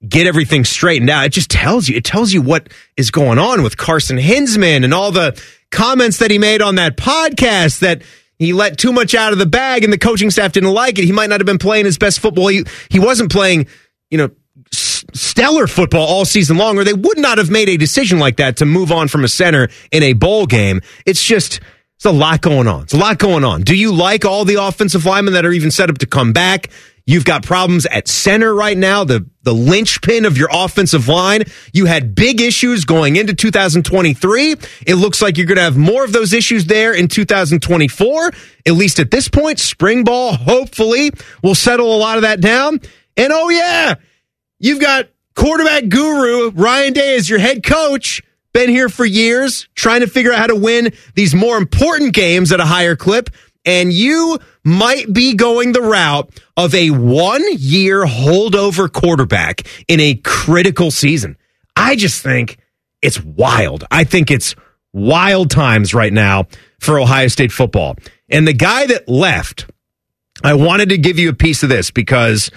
get 0.06 0.26
everything 0.26 0.64
straightened 0.64 1.09
out, 1.09 1.25
it 1.25 1.32
just 1.32 1.50
tells 1.50 1.88
you, 1.88 1.97
it 1.97 2.04
tells 2.04 2.32
you 2.32 2.42
what 2.42 2.68
is 2.97 3.11
going 3.11 3.38
on 3.38 3.62
with 3.62 3.78
Carson 3.78 4.18
Hinzman 4.18 4.85
and 4.85 4.92
all 4.92 5.11
the 5.11 5.40
comments 5.71 6.18
that 6.18 6.30
he 6.30 6.38
made 6.38 6.61
on 6.61 6.75
that 6.75 6.99
podcast 6.99 7.80
that 7.80 8.02
he 8.38 8.52
let 8.52 8.76
too 8.76 8.92
much 8.92 9.14
out 9.14 9.32
of 9.32 9.38
the 9.38 9.47
bag 9.47 9.85
and 9.85 9.92
the 9.92 9.99
coaching 9.99 10.30
staff 10.30 10.52
didn't 10.52 10.73
like 10.73 10.99
it. 10.99 11.04
He 11.04 11.12
might 11.12 11.30
not 11.30 11.40
have 11.40 11.47
been 11.47 11.59
playing 11.59 11.87
his 11.87 11.97
best 11.97 12.21
football. 12.21 12.49
He, 12.49 12.64
he 12.90 12.99
wasn't 12.99 13.30
playing, 13.30 13.68
you 14.11 14.18
know, 14.18 14.30
stellar 15.14 15.66
football 15.66 16.07
all 16.07 16.25
season 16.25 16.57
long, 16.57 16.78
or 16.78 16.85
they 16.85 16.92
would 16.92 17.19
not 17.19 17.38
have 17.38 17.50
made 17.50 17.69
a 17.69 17.76
decision 17.76 18.19
like 18.19 18.37
that 18.37 18.57
to 18.59 18.66
move 18.66 18.92
on 18.92 19.09
from 19.09 19.25
a 19.25 19.28
center 19.28 19.69
in 19.90 20.02
a 20.02 20.12
bowl 20.12 20.47
game. 20.47 20.81
It's 21.07 21.23
just, 21.23 21.61
it's 21.97 22.04
a 22.04 22.12
lot 22.12 22.40
going 22.40 22.69
on. 22.69 22.83
It's 22.83 22.95
a 22.95 22.99
lot 22.99 23.19
going 23.19 23.45
on. 23.45 23.62
Do 23.62 23.76
you 23.76 23.92
like 23.92 24.25
all 24.25 24.45
the 24.45 24.62
offensive 24.62 25.04
linemen 25.04 25.35
that 25.35 25.45
are 25.47 25.52
even 25.52 25.71
set 25.71 25.90
up 25.90 25.99
to 25.99 26.07
come 26.07 26.33
back? 26.33 26.71
You've 27.04 27.25
got 27.25 27.42
problems 27.42 27.85
at 27.87 28.07
center 28.07 28.54
right 28.54 28.78
now, 28.78 29.02
the, 29.02 29.26
the 29.42 29.52
linchpin 29.52 30.25
of 30.25 30.38
your 30.38 30.49
offensive 30.52 31.09
line. 31.09 31.42
You 31.73 31.87
had 31.87 32.14
big 32.14 32.40
issues 32.40 32.85
going 32.85 33.16
into 33.16 33.35
2023. 33.35 34.54
It 34.87 34.95
looks 34.95 35.21
like 35.21 35.37
you're 35.37 35.47
going 35.47 35.57
to 35.57 35.62
have 35.62 35.76
more 35.76 36.04
of 36.04 36.12
those 36.12 36.33
issues 36.33 36.66
there 36.66 36.95
in 36.95 37.09
2024. 37.09 38.33
At 38.66 38.73
least 38.75 39.00
at 39.00 39.11
this 39.11 39.28
point, 39.28 39.59
spring 39.59 40.04
ball 40.04 40.35
hopefully 40.35 41.11
will 41.42 41.57
settle 41.57 41.95
a 41.95 41.99
lot 41.99 42.19
of 42.19 42.23
that 42.23 42.40
down. 42.40 42.81
And 43.16 43.33
oh 43.33 43.49
yeah, 43.49 43.97
you've 44.62 44.81
got 44.81 45.09
quarterback 45.35 45.88
guru 45.90 46.50
Ryan 46.52 46.95
Day 46.95 47.16
as 47.16 47.28
your 47.28 47.38
head 47.38 47.62
coach. 47.62 48.23
Been 48.54 48.71
here 48.71 48.88
for 48.88 49.04
years, 49.04 49.69
trying 49.75 50.00
to 50.00 50.07
figure 50.07 50.33
out 50.33 50.38
how 50.38 50.47
to 50.47 50.57
win 50.57 50.92
these 51.14 51.35
more 51.35 51.57
important 51.59 52.14
games 52.14 52.52
at 52.52 52.61
a 52.61 52.64
higher 52.64 52.97
clip. 52.97 53.31
And 53.64 53.92
you 53.92 54.38
might 54.64 55.11
be 55.12 55.35
going 55.35 55.73
the 55.73 55.81
route 55.81 56.31
of 56.57 56.75
a 56.75 56.90
one 56.90 57.42
year 57.52 58.04
holdover 58.04 58.92
quarterback 58.92 59.62
in 59.88 60.00
a 60.00 60.14
critical 60.14 60.90
season. 60.90 61.37
I 61.76 61.97
just 61.97 62.23
think 62.23 62.59
it's 63.00 63.23
wild. 63.23 63.85
I 63.90 64.04
think 64.04 64.31
it's 64.31 64.54
wild 64.92 65.50
times 65.50 65.95
right 65.95 66.12
now 66.12 66.47
for 66.78 66.99
Ohio 66.99 67.28
State 67.28 67.52
football. 67.52 67.97
And 68.28 68.47
the 68.47 68.52
guy 68.52 68.87
that 68.87 69.09
left, 69.09 69.71
I 70.45 70.54
wanted 70.54 70.90
to 70.90 70.99
give 70.99 71.19
you 71.19 71.31
a 71.31 71.35
piece 71.35 71.62
of 71.62 71.69
this 71.69 71.90
because 71.90 72.50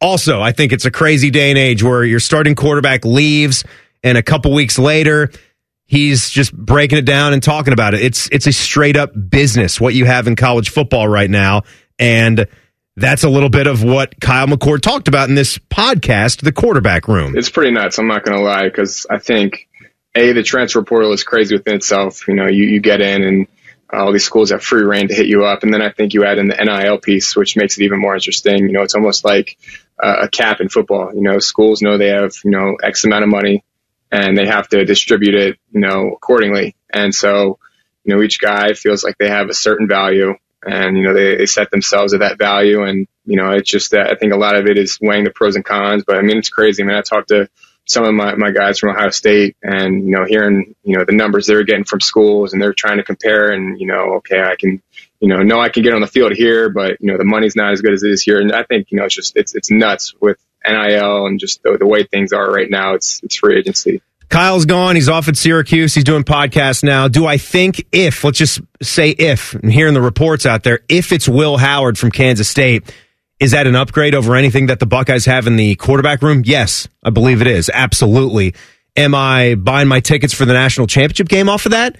also 0.00 0.40
I 0.40 0.52
think 0.52 0.72
it's 0.72 0.84
a 0.84 0.90
crazy 0.90 1.30
day 1.30 1.50
and 1.50 1.58
age 1.58 1.82
where 1.82 2.04
your 2.04 2.20
starting 2.20 2.54
quarterback 2.54 3.04
leaves 3.04 3.64
and 4.02 4.18
a 4.18 4.22
couple 4.22 4.52
weeks 4.52 4.78
later 4.78 5.30
he's 5.86 6.30
just 6.30 6.56
breaking 6.56 6.98
it 6.98 7.04
down 7.04 7.32
and 7.32 7.42
talking 7.42 7.72
about 7.72 7.94
it. 7.94 8.02
It's 8.02 8.28
it's 8.32 8.46
a 8.46 8.52
straight 8.52 8.96
up 8.96 9.12
business 9.30 9.80
what 9.80 9.94
you 9.94 10.04
have 10.04 10.26
in 10.26 10.36
college 10.36 10.70
football 10.70 11.08
right 11.08 11.30
now 11.30 11.62
and 11.98 12.46
that's 12.96 13.24
a 13.24 13.28
little 13.28 13.50
bit 13.50 13.66
of 13.66 13.84
what 13.84 14.18
Kyle 14.20 14.46
McCord 14.46 14.80
talked 14.80 15.06
about 15.06 15.28
in 15.28 15.34
this 15.34 15.58
podcast, 15.58 16.40
The 16.40 16.52
Quarterback 16.52 17.08
Room. 17.08 17.36
It's 17.36 17.50
pretty 17.50 17.70
nuts. 17.70 17.98
I'm 17.98 18.06
not 18.06 18.24
going 18.24 18.38
to 18.38 18.42
lie 18.42 18.64
because 18.64 19.06
I 19.10 19.18
think 19.18 19.68
a 20.14 20.32
the 20.32 20.42
transfer 20.42 20.82
portal 20.82 21.12
is 21.12 21.22
crazy 21.22 21.54
within 21.54 21.74
itself. 21.74 22.26
You 22.26 22.34
know, 22.34 22.46
you 22.46 22.64
you 22.64 22.80
get 22.80 23.00
in 23.00 23.22
and 23.22 23.46
uh, 23.92 23.98
all 23.98 24.12
these 24.12 24.24
schools 24.24 24.50
have 24.50 24.64
free 24.64 24.82
reign 24.82 25.08
to 25.08 25.14
hit 25.14 25.26
you 25.26 25.44
up, 25.44 25.62
and 25.62 25.72
then 25.72 25.82
I 25.82 25.90
think 25.90 26.14
you 26.14 26.24
add 26.24 26.38
in 26.38 26.48
the 26.48 26.56
NIL 26.56 26.98
piece, 26.98 27.36
which 27.36 27.56
makes 27.56 27.78
it 27.78 27.84
even 27.84 28.00
more 28.00 28.14
interesting. 28.14 28.66
You 28.66 28.72
know, 28.72 28.82
it's 28.82 28.94
almost 28.94 29.24
like 29.24 29.58
a 29.98 30.28
cap 30.28 30.60
in 30.60 30.68
football. 30.68 31.14
You 31.14 31.22
know, 31.22 31.38
schools 31.38 31.82
know 31.82 31.98
they 31.98 32.08
have 32.08 32.34
you 32.44 32.50
know 32.50 32.76
X 32.82 33.04
amount 33.04 33.24
of 33.24 33.30
money, 33.30 33.64
and 34.10 34.36
they 34.36 34.46
have 34.46 34.68
to 34.68 34.84
distribute 34.84 35.34
it 35.34 35.58
you 35.72 35.80
know 35.80 36.12
accordingly. 36.12 36.76
And 36.92 37.14
so, 37.14 37.58
you 38.04 38.14
know, 38.14 38.22
each 38.22 38.40
guy 38.40 38.72
feels 38.72 39.04
like 39.04 39.18
they 39.18 39.28
have 39.28 39.48
a 39.48 39.54
certain 39.54 39.88
value, 39.88 40.34
and 40.66 40.96
you 40.96 41.04
know 41.04 41.14
they, 41.14 41.36
they 41.36 41.46
set 41.46 41.70
themselves 41.70 42.12
at 42.12 42.20
that 42.20 42.38
value 42.38 42.82
and 42.82 43.06
you 43.24 43.36
know 43.36 43.50
it's 43.50 43.70
just 43.70 43.92
that 43.92 44.10
i 44.10 44.14
think 44.14 44.32
a 44.32 44.36
lot 44.36 44.56
of 44.56 44.66
it 44.66 44.76
is 44.76 44.98
weighing 45.00 45.24
the 45.24 45.30
pros 45.30 45.54
and 45.56 45.64
cons 45.64 46.04
but 46.04 46.16
i 46.16 46.22
mean 46.22 46.38
it's 46.38 46.48
crazy 46.48 46.82
I 46.82 46.86
mean, 46.86 46.96
i 46.96 47.02
talked 47.02 47.28
to 47.28 47.48
some 47.88 48.04
of 48.04 48.12
my, 48.14 48.34
my 48.34 48.50
guys 48.50 48.78
from 48.78 48.90
ohio 48.90 49.10
state 49.10 49.56
and 49.62 50.04
you 50.04 50.10
know 50.10 50.24
hearing 50.24 50.74
you 50.82 50.98
know 50.98 51.04
the 51.04 51.12
numbers 51.12 51.46
they're 51.46 51.62
getting 51.62 51.84
from 51.84 52.00
schools 52.00 52.52
and 52.52 52.60
they're 52.60 52.74
trying 52.74 52.96
to 52.96 53.04
compare 53.04 53.52
and 53.52 53.80
you 53.80 53.86
know 53.86 54.14
okay 54.16 54.42
i 54.42 54.56
can 54.56 54.82
you 55.20 55.28
know 55.28 55.42
no, 55.42 55.60
i 55.60 55.68
can 55.68 55.82
get 55.82 55.94
on 55.94 56.00
the 56.00 56.06
field 56.06 56.32
here 56.32 56.68
but 56.68 57.00
you 57.00 57.10
know 57.10 57.18
the 57.18 57.24
money's 57.24 57.56
not 57.56 57.72
as 57.72 57.80
good 57.80 57.92
as 57.92 58.02
it 58.02 58.10
is 58.10 58.22
here 58.22 58.40
and 58.40 58.52
i 58.52 58.62
think 58.62 58.90
you 58.90 58.98
know 58.98 59.04
it's 59.04 59.14
just 59.14 59.36
it's 59.36 59.54
it's 59.54 59.70
nuts 59.70 60.14
with 60.20 60.38
nil 60.66 61.26
and 61.26 61.40
just 61.40 61.62
the, 61.62 61.76
the 61.78 61.86
way 61.86 62.04
things 62.04 62.32
are 62.32 62.50
right 62.50 62.70
now 62.70 62.94
it's 62.94 63.20
it's 63.22 63.36
free 63.36 63.58
agency 63.58 64.00
Kyle's 64.28 64.66
gone. 64.66 64.96
He's 64.96 65.08
off 65.08 65.28
at 65.28 65.36
Syracuse. 65.36 65.94
He's 65.94 66.04
doing 66.04 66.24
podcasts 66.24 66.82
now. 66.82 67.06
Do 67.08 67.26
I 67.26 67.38
think 67.38 67.86
if, 67.92 68.24
let's 68.24 68.38
just 68.38 68.60
say 68.82 69.10
if, 69.10 69.54
and 69.54 69.72
hearing 69.72 69.94
the 69.94 70.00
reports 70.00 70.46
out 70.46 70.64
there, 70.64 70.80
if 70.88 71.12
it's 71.12 71.28
Will 71.28 71.56
Howard 71.56 71.96
from 71.96 72.10
Kansas 72.10 72.48
State, 72.48 72.92
is 73.38 73.52
that 73.52 73.66
an 73.66 73.76
upgrade 73.76 74.14
over 74.14 74.34
anything 74.34 74.66
that 74.66 74.80
the 74.80 74.86
Buckeyes 74.86 75.26
have 75.26 75.46
in 75.46 75.56
the 75.56 75.76
quarterback 75.76 76.22
room? 76.22 76.42
Yes, 76.44 76.88
I 77.04 77.10
believe 77.10 77.40
it 77.40 77.46
is. 77.46 77.70
Absolutely. 77.72 78.54
Am 78.96 79.14
I 79.14 79.54
buying 79.54 79.88
my 79.88 80.00
tickets 80.00 80.32
for 80.32 80.44
the 80.44 80.54
national 80.54 80.86
championship 80.86 81.28
game 81.28 81.48
off 81.48 81.66
of 81.66 81.72
that? 81.72 81.96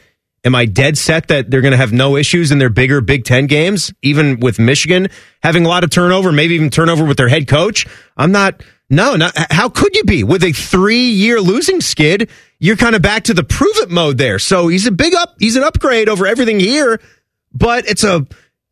Am 0.47 0.55
I 0.55 0.65
dead 0.65 0.97
set 0.97 1.27
that 1.27 1.51
they're 1.51 1.61
going 1.61 1.73
to 1.73 1.77
have 1.77 1.93
no 1.93 2.17
issues 2.17 2.53
in 2.53 2.59
their 2.59 2.71
bigger 2.71 3.01
Big 3.01 3.25
Ten 3.25 3.47
games, 3.47 3.93
even 4.01 4.39
with 4.39 4.61
Michigan 4.61 5.09
having 5.43 5.67
a 5.67 5.69
lot 5.69 5.83
of 5.83 5.91
turnover, 5.91 6.31
maybe 6.31 6.55
even 6.55 6.71
turnover 6.71 7.05
with 7.05 7.17
their 7.17 7.29
head 7.29 7.49
coach? 7.49 7.85
I'm 8.17 8.31
not 8.31 8.63
no, 8.89 9.17
not, 9.17 9.35
how 9.51 9.69
could 9.69 9.97
you 9.97 10.05
be 10.05 10.23
with 10.23 10.45
a 10.45 10.53
three 10.53 11.09
year 11.09 11.41
losing 11.41 11.81
skid? 11.81 12.31
You're 12.61 12.77
kind 12.77 12.95
of 12.95 13.03
back 13.03 13.25
to 13.25 13.35
the 13.35 13.43
prove 13.43 13.77
it 13.79 13.91
mode 13.91 14.19
there. 14.19 14.39
So 14.39 14.69
he's 14.69 14.87
a 14.87 14.93
big 14.93 15.13
up, 15.15 15.35
he's 15.41 15.57
an 15.57 15.65
upgrade 15.65 16.09
over 16.09 16.27
everything 16.27 16.61
here, 16.61 17.01
but 17.53 17.85
it's 17.89 18.05
a, 18.05 18.25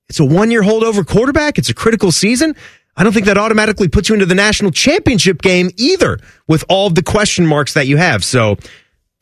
it's 0.08 0.20
a 0.20 0.24
one 0.24 0.52
year 0.52 0.62
holdover 0.62 1.04
quarterback. 1.04 1.58
It's 1.58 1.68
a 1.68 1.74
critical 1.74 2.12
season. 2.12 2.54
I 2.96 3.02
don't 3.02 3.12
think 3.12 3.26
that 3.26 3.36
automatically 3.36 3.88
puts 3.88 4.08
you 4.08 4.14
into 4.14 4.26
the 4.26 4.36
national 4.36 4.70
championship 4.70 5.42
game 5.42 5.70
either 5.76 6.20
with 6.46 6.64
all 6.68 6.90
the 6.90 7.02
question 7.02 7.44
marks 7.44 7.74
that 7.74 7.88
you 7.88 7.96
have. 7.96 8.24
So 8.24 8.56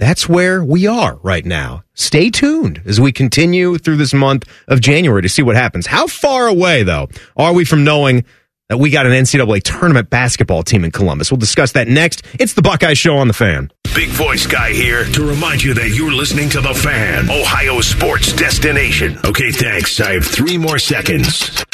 that's 0.02 0.28
where 0.28 0.64
we 0.64 0.88
are 0.88 1.14
right 1.22 1.44
now. 1.46 1.84
Stay 1.94 2.28
tuned 2.28 2.82
as 2.86 3.00
we 3.00 3.12
continue 3.12 3.78
through 3.78 3.96
this 3.96 4.12
month 4.12 4.48
of 4.66 4.80
January 4.80 5.22
to 5.22 5.28
see 5.28 5.42
what 5.42 5.54
happens. 5.54 5.86
How 5.86 6.08
far 6.08 6.48
away 6.48 6.82
though 6.82 7.08
are 7.36 7.52
we 7.52 7.64
from 7.64 7.84
knowing 7.84 8.24
that 8.68 8.78
we 8.78 8.90
got 8.90 9.06
an 9.06 9.12
NCAA 9.12 9.62
tournament 9.62 10.10
basketball 10.10 10.62
team 10.62 10.82
in 10.82 10.90
Columbus. 10.90 11.30
We'll 11.30 11.38
discuss 11.38 11.72
that 11.72 11.88
next. 11.88 12.24
It's 12.40 12.54
the 12.54 12.62
Buckeye 12.62 12.94
Show 12.94 13.16
on 13.18 13.28
the 13.28 13.34
Fan. 13.34 13.70
Big 13.94 14.08
voice 14.08 14.46
guy 14.46 14.72
here 14.72 15.04
to 15.04 15.28
remind 15.28 15.62
you 15.62 15.74
that 15.74 15.90
you're 15.90 16.10
listening 16.10 16.48
to 16.48 16.60
the 16.62 16.72
Fan, 16.72 17.28
Ohio 17.30 17.80
sports 17.82 18.32
destination. 18.32 19.18
Okay, 19.24 19.52
thanks. 19.52 20.00
I 20.00 20.12
have 20.14 20.24
three 20.24 20.56
more 20.56 20.78
seconds. 20.78 21.64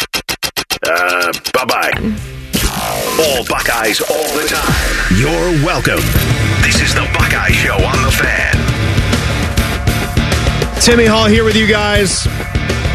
Uh, 0.82 1.32
bye 1.54 1.64
bye. 1.64 2.37
All 3.20 3.44
Buckeyes 3.46 4.00
all 4.00 4.32
the 4.40 4.46
time. 4.46 5.18
You're 5.18 5.66
welcome. 5.66 5.98
This 6.62 6.80
is 6.80 6.94
the 6.94 7.08
Buckeye 7.12 7.50
Show 7.50 7.74
on 7.74 8.04
the 8.04 8.12
Fan. 8.12 8.54
Timmy 10.80 11.04
Hall 11.04 11.26
here 11.26 11.42
with 11.42 11.56
you 11.56 11.66
guys. 11.66 12.28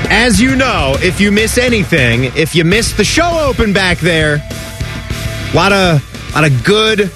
As 0.09 0.39
you 0.39 0.55
know, 0.55 0.95
if 0.99 1.19
you 1.19 1.29
miss 1.29 1.57
anything, 1.57 2.31
if 2.37 2.55
you 2.55 2.63
miss 2.63 2.93
the 2.93 3.03
show 3.03 3.37
open 3.49 3.73
back 3.73 3.97
there, 3.97 4.35
a 4.35 5.55
lot 5.55 5.73
of 5.73 6.33
lot 6.33 6.45
of 6.49 6.63
good 6.63 7.11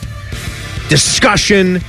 discussion 0.89 1.79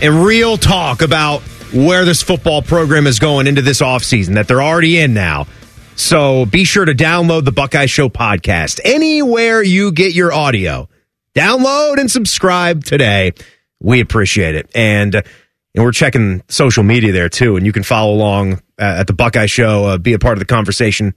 and 0.00 0.24
real 0.24 0.56
talk 0.56 1.02
about 1.02 1.42
where 1.74 2.06
this 2.06 2.22
football 2.22 2.62
program 2.62 3.06
is 3.06 3.18
going 3.18 3.46
into 3.46 3.60
this 3.60 3.82
offseason 3.82 4.34
that 4.34 4.48
they're 4.48 4.62
already 4.62 4.98
in 4.98 5.12
now. 5.12 5.46
So 5.96 6.44
be 6.46 6.64
sure 6.64 6.84
to 6.84 6.94
download 6.94 7.44
the 7.44 7.52
Buckeye 7.52 7.86
Show 7.86 8.08
podcast 8.08 8.80
anywhere 8.84 9.62
you 9.62 9.92
get 9.92 10.12
your 10.12 10.32
audio. 10.32 10.88
Download 11.34 11.98
and 11.98 12.10
subscribe 12.10 12.84
today. 12.84 13.32
We 13.80 14.00
appreciate 14.00 14.54
it. 14.54 14.70
And 14.74 15.14
and 15.14 15.84
we're 15.84 15.92
checking 15.92 16.42
social 16.48 16.84
media 16.84 17.12
there 17.12 17.28
too, 17.28 17.56
and 17.56 17.66
you 17.66 17.72
can 17.72 17.82
follow 17.82 18.14
along 18.14 18.54
uh, 18.78 18.98
at 18.98 19.06
the 19.06 19.12
Buckeye 19.12 19.46
Show, 19.46 19.84
uh, 19.84 19.98
be 19.98 20.12
a 20.12 20.18
part 20.18 20.34
of 20.34 20.38
the 20.38 20.44
conversation 20.44 21.14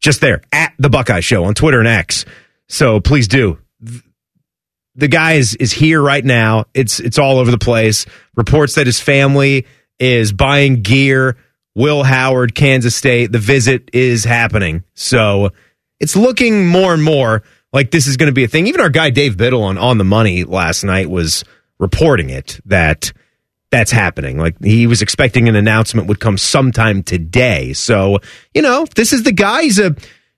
just 0.00 0.20
there 0.20 0.42
at 0.52 0.74
the 0.78 0.90
Buckeye 0.90 1.20
Show 1.20 1.44
on 1.44 1.54
Twitter 1.54 1.78
and 1.78 1.88
X. 1.88 2.24
So 2.68 3.00
please 3.00 3.28
do. 3.28 3.58
The 4.94 5.08
guy 5.08 5.34
is 5.34 5.54
is 5.56 5.72
here 5.72 6.00
right 6.00 6.24
now. 6.24 6.64
It's 6.74 7.00
it's 7.00 7.18
all 7.18 7.38
over 7.38 7.50
the 7.50 7.58
place. 7.58 8.06
Reports 8.34 8.74
that 8.76 8.86
his 8.86 9.00
family 9.00 9.66
is 9.98 10.32
buying 10.32 10.82
gear. 10.82 11.36
Will 11.76 12.02
Howard, 12.02 12.54
Kansas 12.54 12.96
State. 12.96 13.32
The 13.32 13.38
visit 13.38 13.90
is 13.92 14.24
happening. 14.24 14.82
So 14.94 15.50
it's 16.00 16.16
looking 16.16 16.66
more 16.66 16.94
and 16.94 17.04
more 17.04 17.42
like 17.70 17.90
this 17.90 18.06
is 18.06 18.16
going 18.16 18.28
to 18.28 18.34
be 18.34 18.44
a 18.44 18.48
thing. 18.48 18.66
Even 18.66 18.80
our 18.80 18.88
guy 18.88 19.10
Dave 19.10 19.36
Biddle 19.36 19.62
on 19.62 19.76
on 19.76 19.98
the 19.98 20.04
money 20.04 20.42
last 20.44 20.84
night 20.84 21.10
was 21.10 21.44
reporting 21.78 22.30
it 22.30 22.58
that 22.64 23.12
that's 23.70 23.90
happening. 23.90 24.38
Like 24.38 24.58
he 24.64 24.86
was 24.86 25.02
expecting 25.02 25.50
an 25.50 25.54
announcement 25.54 26.08
would 26.08 26.18
come 26.18 26.38
sometime 26.38 27.02
today. 27.02 27.74
So, 27.74 28.20
you 28.54 28.62
know, 28.62 28.86
this 28.94 29.12
is 29.12 29.24
the 29.24 29.32
guy. 29.32 29.64
He's 29.64 29.78
a 29.78 29.94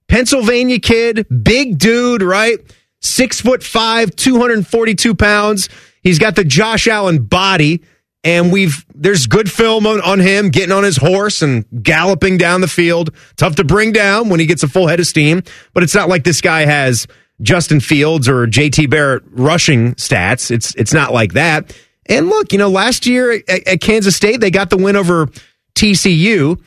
Pennsylvania 0.09 0.81
kid, 0.81 1.25
big 1.45 1.79
dude, 1.79 2.23
right? 2.23 2.59
Six 3.01 3.41
foot 3.41 3.63
five, 3.63 4.17
242 4.17 5.15
pounds. 5.15 5.69
He's 6.03 6.19
got 6.19 6.35
the 6.35 6.43
Josh 6.43 6.89
Allen 6.89 7.23
body. 7.23 7.85
And 8.25 8.53
we've, 8.53 8.85
there's 8.95 9.27
good 9.27 9.51
film 9.51 9.87
on, 9.87 10.01
on 10.01 10.19
him 10.19 10.51
getting 10.51 10.73
on 10.73 10.83
his 10.83 10.97
horse 10.97 11.41
and 11.41 11.65
galloping 11.83 12.37
down 12.37 12.61
the 12.61 12.69
field. 12.69 13.15
Tough 13.37 13.57
to 13.57 13.65
bring 13.65 13.93
down 13.93 14.29
when 14.29 14.41
he 14.41 14.47
gets 14.47 14.63
a 14.63 14.69
full 14.69 14.89
head 14.89 15.01
of 15.01 15.07
steam. 15.07 15.43
But 15.73 15.85
it's 15.85 15.95
not 15.95 16.09
like 16.09 16.25
this 16.25 16.41
guy 16.41 16.65
has 16.65 17.07
Justin 17.41 17.81
Fields 17.81 18.29
or 18.29 18.47
JT 18.47 18.91
Barrett 18.91 19.23
rushing 19.31 19.95
stats. 19.95 20.51
It's, 20.51 20.75
it's 20.75 20.93
not 20.93 21.13
like 21.13 21.35
that. 21.35 21.77
And 22.07 22.29
look, 22.29 22.53
you 22.53 22.59
know, 22.59 22.69
last 22.69 23.07
year 23.07 23.33
at, 23.49 23.69
at 23.69 23.81
Kansas 23.81 24.17
State, 24.17 24.41
they 24.41 24.51
got 24.51 24.71
the 24.71 24.79
win 24.79 24.97
over 24.97 25.29
TCU. 25.75 26.61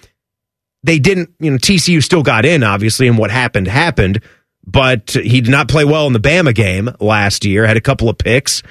They 0.84 1.00
didn't, 1.00 1.31
you 1.39 1.51
know, 1.51 1.58
TCU 1.58 2.01
still 2.01 2.24
got 2.24 2.46
in, 2.46 2.63
obviously, 2.63 3.08
and 3.08 3.17
what 3.17 3.29
happened 3.31 3.67
happened. 3.67 4.22
But 4.65 5.12
he 5.12 5.41
did 5.41 5.51
not 5.51 5.67
play 5.67 5.84
well 5.84 6.08
in 6.08 6.13
the 6.13 6.20
Bama 6.20 6.53
game 6.53 6.89
last 7.00 7.43
year. 7.46 7.65
Had 7.65 7.77
a 7.77 7.81
couple 7.81 8.10
of 8.10 8.17
picks, 8.17 8.63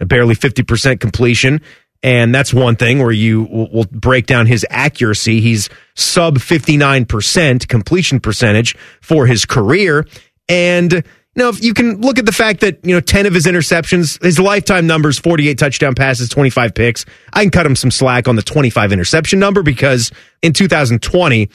barely 0.00 0.34
50% 0.34 1.00
completion. 1.00 1.60
And 2.04 2.34
that's 2.34 2.52
one 2.52 2.76
thing 2.76 2.98
where 2.98 3.10
you 3.10 3.44
will 3.50 3.86
break 3.90 4.26
down 4.26 4.46
his 4.46 4.66
accuracy. 4.68 5.40
He's 5.40 5.70
sub 5.94 6.36
59% 6.36 7.66
completion 7.66 8.20
percentage 8.20 8.76
for 9.00 9.26
his 9.26 9.46
career. 9.46 10.06
And 10.46 10.92
you 10.92 11.02
know, 11.42 11.48
if 11.48 11.64
you 11.64 11.72
can 11.72 12.02
look 12.02 12.18
at 12.18 12.26
the 12.26 12.32
fact 12.32 12.60
that 12.60 12.84
you 12.84 12.94
know 12.94 13.00
ten 13.00 13.24
of 13.24 13.32
his 13.32 13.46
interceptions, 13.46 14.22
his 14.22 14.38
lifetime 14.38 14.86
numbers, 14.86 15.18
forty-eight 15.18 15.58
touchdown 15.58 15.94
passes, 15.94 16.28
twenty-five 16.28 16.74
picks. 16.74 17.06
I 17.32 17.42
can 17.42 17.50
cut 17.50 17.66
him 17.66 17.74
some 17.74 17.90
slack 17.90 18.28
on 18.28 18.36
the 18.36 18.42
twenty-five 18.42 18.92
interception 18.92 19.40
number 19.40 19.62
because 19.62 20.12
in 20.42 20.52
2020 20.52 21.48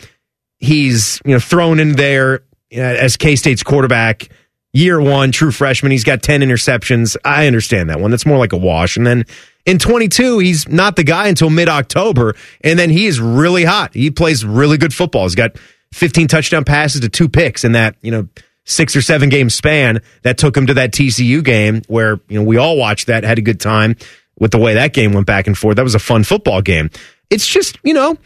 he's 0.57 1.21
you 1.23 1.31
know 1.31 1.39
thrown 1.39 1.79
in 1.79 1.93
there 1.93 2.41
as 2.73 3.15
K 3.17 3.35
State's 3.35 3.63
quarterback. 3.63 4.29
Year 4.73 5.01
one, 5.01 5.31
true 5.31 5.51
freshman. 5.51 5.91
He's 5.91 6.03
got 6.03 6.21
10 6.21 6.41
interceptions. 6.41 7.17
I 7.25 7.47
understand 7.47 7.89
that 7.89 7.99
one. 7.99 8.11
That's 8.11 8.27
more 8.27 8.37
like 8.37 8.53
a 8.53 8.57
wash. 8.57 8.97
And 8.97 9.07
then 9.07 9.25
in 9.65 9.79
22, 9.79 10.39
he's 10.39 10.67
not 10.67 10.95
the 10.95 11.03
guy 11.03 11.27
until 11.27 11.49
mid 11.49 11.69
October. 11.69 12.35
And 12.61 12.77
then 12.77 12.89
he 12.89 13.05
is 13.05 13.19
really 13.19 13.65
hot. 13.65 13.93
He 13.93 14.11
plays 14.11 14.45
really 14.45 14.77
good 14.77 14.93
football. 14.93 15.23
He's 15.23 15.35
got 15.35 15.57
15 15.93 16.27
touchdown 16.27 16.63
passes 16.63 17.01
to 17.01 17.09
two 17.09 17.29
picks 17.29 17.63
in 17.63 17.73
that, 17.73 17.95
you 18.01 18.11
know, 18.11 18.27
six 18.65 18.95
or 18.95 19.01
seven 19.01 19.29
game 19.29 19.49
span 19.49 20.01
that 20.21 20.37
took 20.37 20.55
him 20.55 20.67
to 20.67 20.75
that 20.75 20.91
TCU 20.91 21.43
game 21.43 21.81
where, 21.87 22.19
you 22.29 22.39
know, 22.39 22.43
we 22.43 22.57
all 22.57 22.77
watched 22.77 23.07
that, 23.07 23.23
had 23.23 23.37
a 23.37 23.41
good 23.41 23.59
time 23.59 23.95
with 24.39 24.51
the 24.51 24.57
way 24.57 24.75
that 24.75 24.93
game 24.93 25.13
went 25.13 25.25
back 25.25 25.47
and 25.47 25.57
forth. 25.57 25.75
That 25.75 25.83
was 25.83 25.95
a 25.95 25.99
fun 25.99 26.23
football 26.23 26.61
game. 26.61 26.89
It's 27.29 27.45
just, 27.45 27.77
you 27.83 27.93
know, 27.93 28.17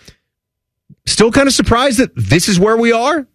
still 1.06 1.32
kind 1.32 1.48
of 1.48 1.54
surprised 1.54 2.00
that 2.00 2.12
this 2.16 2.48
is 2.48 2.60
where 2.60 2.78
we 2.78 2.92
are. 2.92 3.26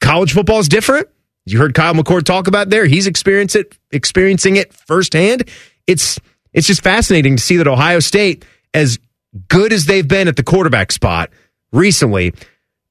College 0.00 0.32
football 0.32 0.58
is 0.58 0.68
different. 0.68 1.08
You 1.44 1.58
heard 1.58 1.74
Kyle 1.74 1.94
McCord 1.94 2.24
talk 2.24 2.46
about 2.46 2.70
there. 2.70 2.86
He's 2.86 3.06
experienced 3.06 3.56
it, 3.56 3.76
experiencing 3.90 4.56
it 4.56 4.72
firsthand. 4.72 5.48
It's 5.86 6.20
it's 6.52 6.66
just 6.66 6.82
fascinating 6.82 7.36
to 7.36 7.42
see 7.42 7.56
that 7.56 7.66
Ohio 7.66 8.00
State, 8.00 8.44
as 8.74 8.98
good 9.48 9.72
as 9.72 9.86
they've 9.86 10.06
been 10.06 10.28
at 10.28 10.36
the 10.36 10.42
quarterback 10.42 10.92
spot 10.92 11.30
recently, 11.72 12.34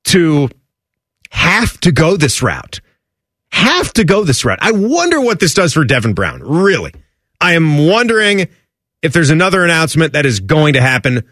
to 0.05 0.49
have 1.29 1.79
to 1.81 1.91
go 1.91 2.17
this 2.17 2.41
route. 2.41 2.81
Have 3.51 3.93
to 3.93 4.03
go 4.03 4.23
this 4.23 4.45
route. 4.45 4.59
I 4.61 4.71
wonder 4.71 5.19
what 5.19 5.39
this 5.39 5.53
does 5.53 5.73
for 5.73 5.83
Devin 5.83 6.13
Brown. 6.13 6.41
Really. 6.41 6.93
I 7.39 7.53
am 7.53 7.85
wondering 7.85 8.47
if 9.01 9.13
there's 9.13 9.29
another 9.29 9.63
announcement 9.63 10.13
that 10.13 10.25
is 10.25 10.39
going 10.39 10.73
to 10.73 10.81
happen 10.81 11.23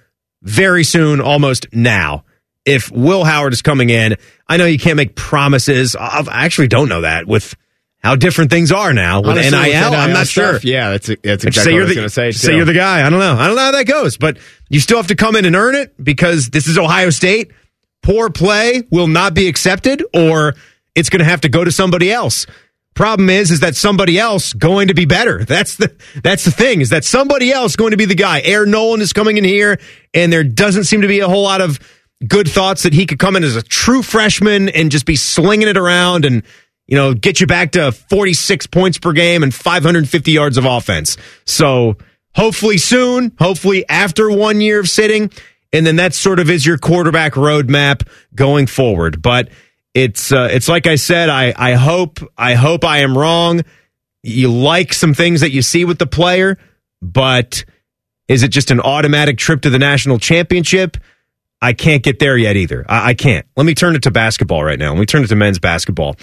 very 0.41 0.83
soon, 0.83 1.21
almost 1.21 1.67
now 1.71 2.23
if 2.65 2.91
Will 2.91 3.23
Howard 3.23 3.53
is 3.53 3.61
coming 3.61 3.89
in. 3.89 4.15
I 4.47 4.57
know 4.57 4.65
you 4.65 4.77
can't 4.77 4.97
make 4.97 5.15
promises. 5.15 5.95
I 5.95 6.23
actually 6.29 6.67
don't 6.67 6.89
know 6.89 7.01
that 7.01 7.25
with 7.25 7.55
how 7.99 8.15
different 8.15 8.49
things 8.49 8.71
are 8.71 8.93
now 8.93 9.19
with 9.19 9.31
Honestly, 9.31 9.51
NIL. 9.51 9.91
with 9.91 9.99
I'm 9.99 10.13
not 10.13 10.27
stuff, 10.27 10.61
sure. 10.61 10.71
Yeah, 10.71 10.91
that's 10.91 11.07
that's 11.21 11.43
exactly 11.43 11.73
what 11.73 11.81
I 11.81 11.85
was 11.85 11.95
going 11.95 12.05
to 12.05 12.09
say. 12.09 12.31
Say 12.31 12.49
too. 12.49 12.55
you're 12.55 12.65
the 12.65 12.73
guy. 12.73 13.05
I 13.05 13.09
don't 13.09 13.19
know. 13.19 13.35
I 13.35 13.47
don't 13.47 13.55
know 13.55 13.61
how 13.61 13.71
that 13.71 13.87
goes, 13.87 14.17
but 14.17 14.37
you 14.69 14.79
still 14.79 14.97
have 14.97 15.07
to 15.07 15.15
come 15.15 15.35
in 15.35 15.45
and 15.45 15.55
earn 15.55 15.75
it 15.75 15.93
because 16.01 16.49
this 16.49 16.67
is 16.67 16.77
Ohio 16.77 17.09
State. 17.09 17.51
Poor 18.01 18.29
play 18.29 18.83
will 18.89 19.07
not 19.07 19.33
be 19.33 19.47
accepted, 19.47 20.03
or 20.13 20.55
it's 20.95 21.09
going 21.09 21.19
to 21.19 21.25
have 21.25 21.41
to 21.41 21.49
go 21.49 21.63
to 21.63 21.71
somebody 21.71 22.11
else. 22.11 22.45
Problem 22.95 23.29
is, 23.29 23.51
is 23.51 23.59
that 23.59 23.75
somebody 23.75 24.17
else 24.17 24.53
going 24.53 24.87
to 24.87 24.93
be 24.93 25.05
better. 25.05 25.43
That's 25.45 25.75
the 25.75 25.93
that's 26.23 26.45
the 26.45 26.51
thing. 26.51 26.81
Is 26.81 26.89
that 26.89 27.03
somebody 27.03 27.51
else 27.51 27.75
going 27.75 27.91
to 27.91 27.97
be 27.97 28.05
the 28.05 28.15
guy? 28.15 28.41
Air 28.41 28.65
Noland 28.65 29.01
is 29.01 29.11
coming 29.13 29.37
in 29.37 29.43
here, 29.43 29.79
and 30.13 30.31
there 30.31 30.43
doesn't 30.43 30.85
seem 30.85 31.01
to 31.01 31.07
be 31.07 31.19
a 31.19 31.27
whole 31.27 31.43
lot 31.43 31.59
of 31.59 31.79
good 32.27 32.47
thoughts 32.47 32.83
that 32.83 32.93
he 32.93 33.05
could 33.05 33.19
come 33.19 33.35
in 33.35 33.43
as 33.43 33.55
a 33.55 33.61
true 33.61 34.01
freshman 34.01 34.69
and 34.69 34.91
just 34.91 35.05
be 35.05 35.15
slinging 35.15 35.67
it 35.67 35.77
around 35.77 36.25
and 36.25 36.43
you 36.89 36.97
know 36.97 37.13
get 37.13 37.39
you 37.39 37.47
back 37.47 37.73
to 37.73 37.91
46 37.91 38.67
points 38.67 38.97
per 38.97 39.13
game 39.13 39.43
and 39.43 39.53
550 39.53 40.31
yards 40.31 40.57
of 40.57 40.65
offense. 40.65 41.17
So 41.45 41.97
hopefully 42.35 42.77
soon, 42.77 43.31
hopefully 43.39 43.87
after 43.87 44.29
one 44.29 44.59
year 44.59 44.79
of 44.79 44.89
sitting, 44.89 45.31
and 45.71 45.85
then 45.85 45.97
that 45.97 46.13
sort 46.13 46.39
of 46.39 46.49
is 46.49 46.65
your 46.65 46.77
quarterback 46.77 47.33
roadmap 47.33 48.07
going 48.33 48.65
forward. 48.65 49.21
But 49.21 49.49
it's 49.93 50.31
uh, 50.31 50.49
it's 50.51 50.67
like 50.67 50.87
I 50.87 50.95
said, 50.95 51.29
I 51.29 51.53
I 51.55 51.73
hope 51.73 52.19
I 52.37 52.55
hope 52.55 52.83
I 52.83 52.99
am 52.99 53.17
wrong. 53.17 53.61
You 54.23 54.51
like 54.51 54.93
some 54.93 55.13
things 55.13 55.41
that 55.41 55.51
you 55.51 55.61
see 55.61 55.85
with 55.85 55.99
the 55.99 56.07
player, 56.07 56.57
but 57.01 57.63
is 58.27 58.43
it 58.43 58.49
just 58.49 58.71
an 58.71 58.79
automatic 58.79 59.37
trip 59.37 59.61
to 59.61 59.69
the 59.69 59.79
national 59.79 60.19
championship? 60.19 60.97
I 61.61 61.73
can't 61.73 62.03
get 62.03 62.19
there 62.19 62.37
yet 62.37 62.55
either. 62.55 62.85
I, 62.89 63.09
I 63.09 63.13
can't. 63.13 63.45
Let 63.55 63.65
me 63.65 63.75
turn 63.75 63.95
it 63.95 64.03
to 64.03 64.11
basketball 64.11 64.63
right 64.63 64.79
now. 64.79 64.91
Let 64.91 64.99
me 64.99 65.05
turn 65.05 65.23
it 65.23 65.27
to 65.27 65.35
men's 65.35 65.59
basketball. 65.59 66.15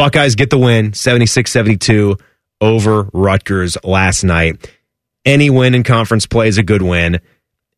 Buckeyes 0.00 0.34
get 0.34 0.48
the 0.48 0.56
win 0.56 0.94
76 0.94 1.52
72 1.52 2.16
over 2.58 3.10
Rutgers 3.12 3.76
last 3.84 4.24
night. 4.24 4.66
Any 5.26 5.50
win 5.50 5.74
in 5.74 5.82
conference 5.82 6.24
play 6.24 6.48
is 6.48 6.56
a 6.56 6.62
good 6.62 6.80
win. 6.80 7.20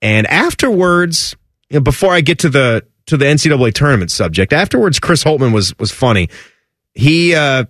And 0.00 0.29
afterwards, 0.29 1.35
you 1.68 1.81
know, 1.81 1.83
before 1.83 2.12
I 2.12 2.20
get 2.20 2.38
to 2.40 2.49
the 2.49 2.87
to 3.07 3.16
the 3.16 3.25
NCAA 3.25 3.75
tournament 3.75 4.12
subject, 4.12 4.53
afterwards, 4.53 5.01
Chris 5.01 5.25
Holtmann 5.25 5.53
was 5.53 5.77
was 5.81 5.90
funny. 5.90 6.29
He 6.94 7.35
uh, 7.35 7.64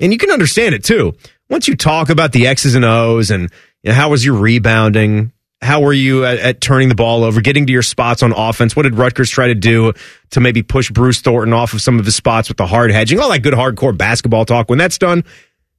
and 0.00 0.12
you 0.12 0.18
can 0.18 0.30
understand 0.30 0.74
it 0.74 0.82
too. 0.82 1.12
Once 1.50 1.68
you 1.68 1.76
talk 1.76 2.08
about 2.08 2.32
the 2.32 2.46
X's 2.46 2.74
and 2.74 2.86
O's 2.86 3.30
and 3.30 3.50
you 3.82 3.90
know, 3.90 3.94
how 3.94 4.08
was 4.08 4.24
your 4.24 4.36
rebounding, 4.36 5.30
how 5.62 5.80
were 5.80 5.92
you 5.92 6.24
at, 6.24 6.38
at 6.38 6.60
turning 6.60 6.88
the 6.88 6.94
ball 6.94 7.24
over, 7.24 7.40
getting 7.40 7.66
to 7.66 7.72
your 7.72 7.82
spots 7.82 8.22
on 8.22 8.32
offense? 8.32 8.76
What 8.76 8.82
did 8.82 8.96
Rutgers 8.96 9.30
try 9.30 9.48
to 9.48 9.54
do 9.54 9.92
to 10.30 10.40
maybe 10.40 10.62
push 10.62 10.90
Bruce 10.90 11.20
Thornton 11.20 11.52
off 11.52 11.72
of 11.72 11.80
some 11.80 11.98
of 11.98 12.04
his 12.04 12.16
spots 12.16 12.48
with 12.48 12.58
the 12.58 12.66
hard 12.66 12.90
hedging? 12.90 13.18
All 13.18 13.30
that 13.30 13.42
good 13.42 13.54
hardcore 13.54 13.96
basketball 13.96 14.44
talk. 14.44 14.68
When 14.68 14.78
that's 14.78 14.98
done, 14.98 15.24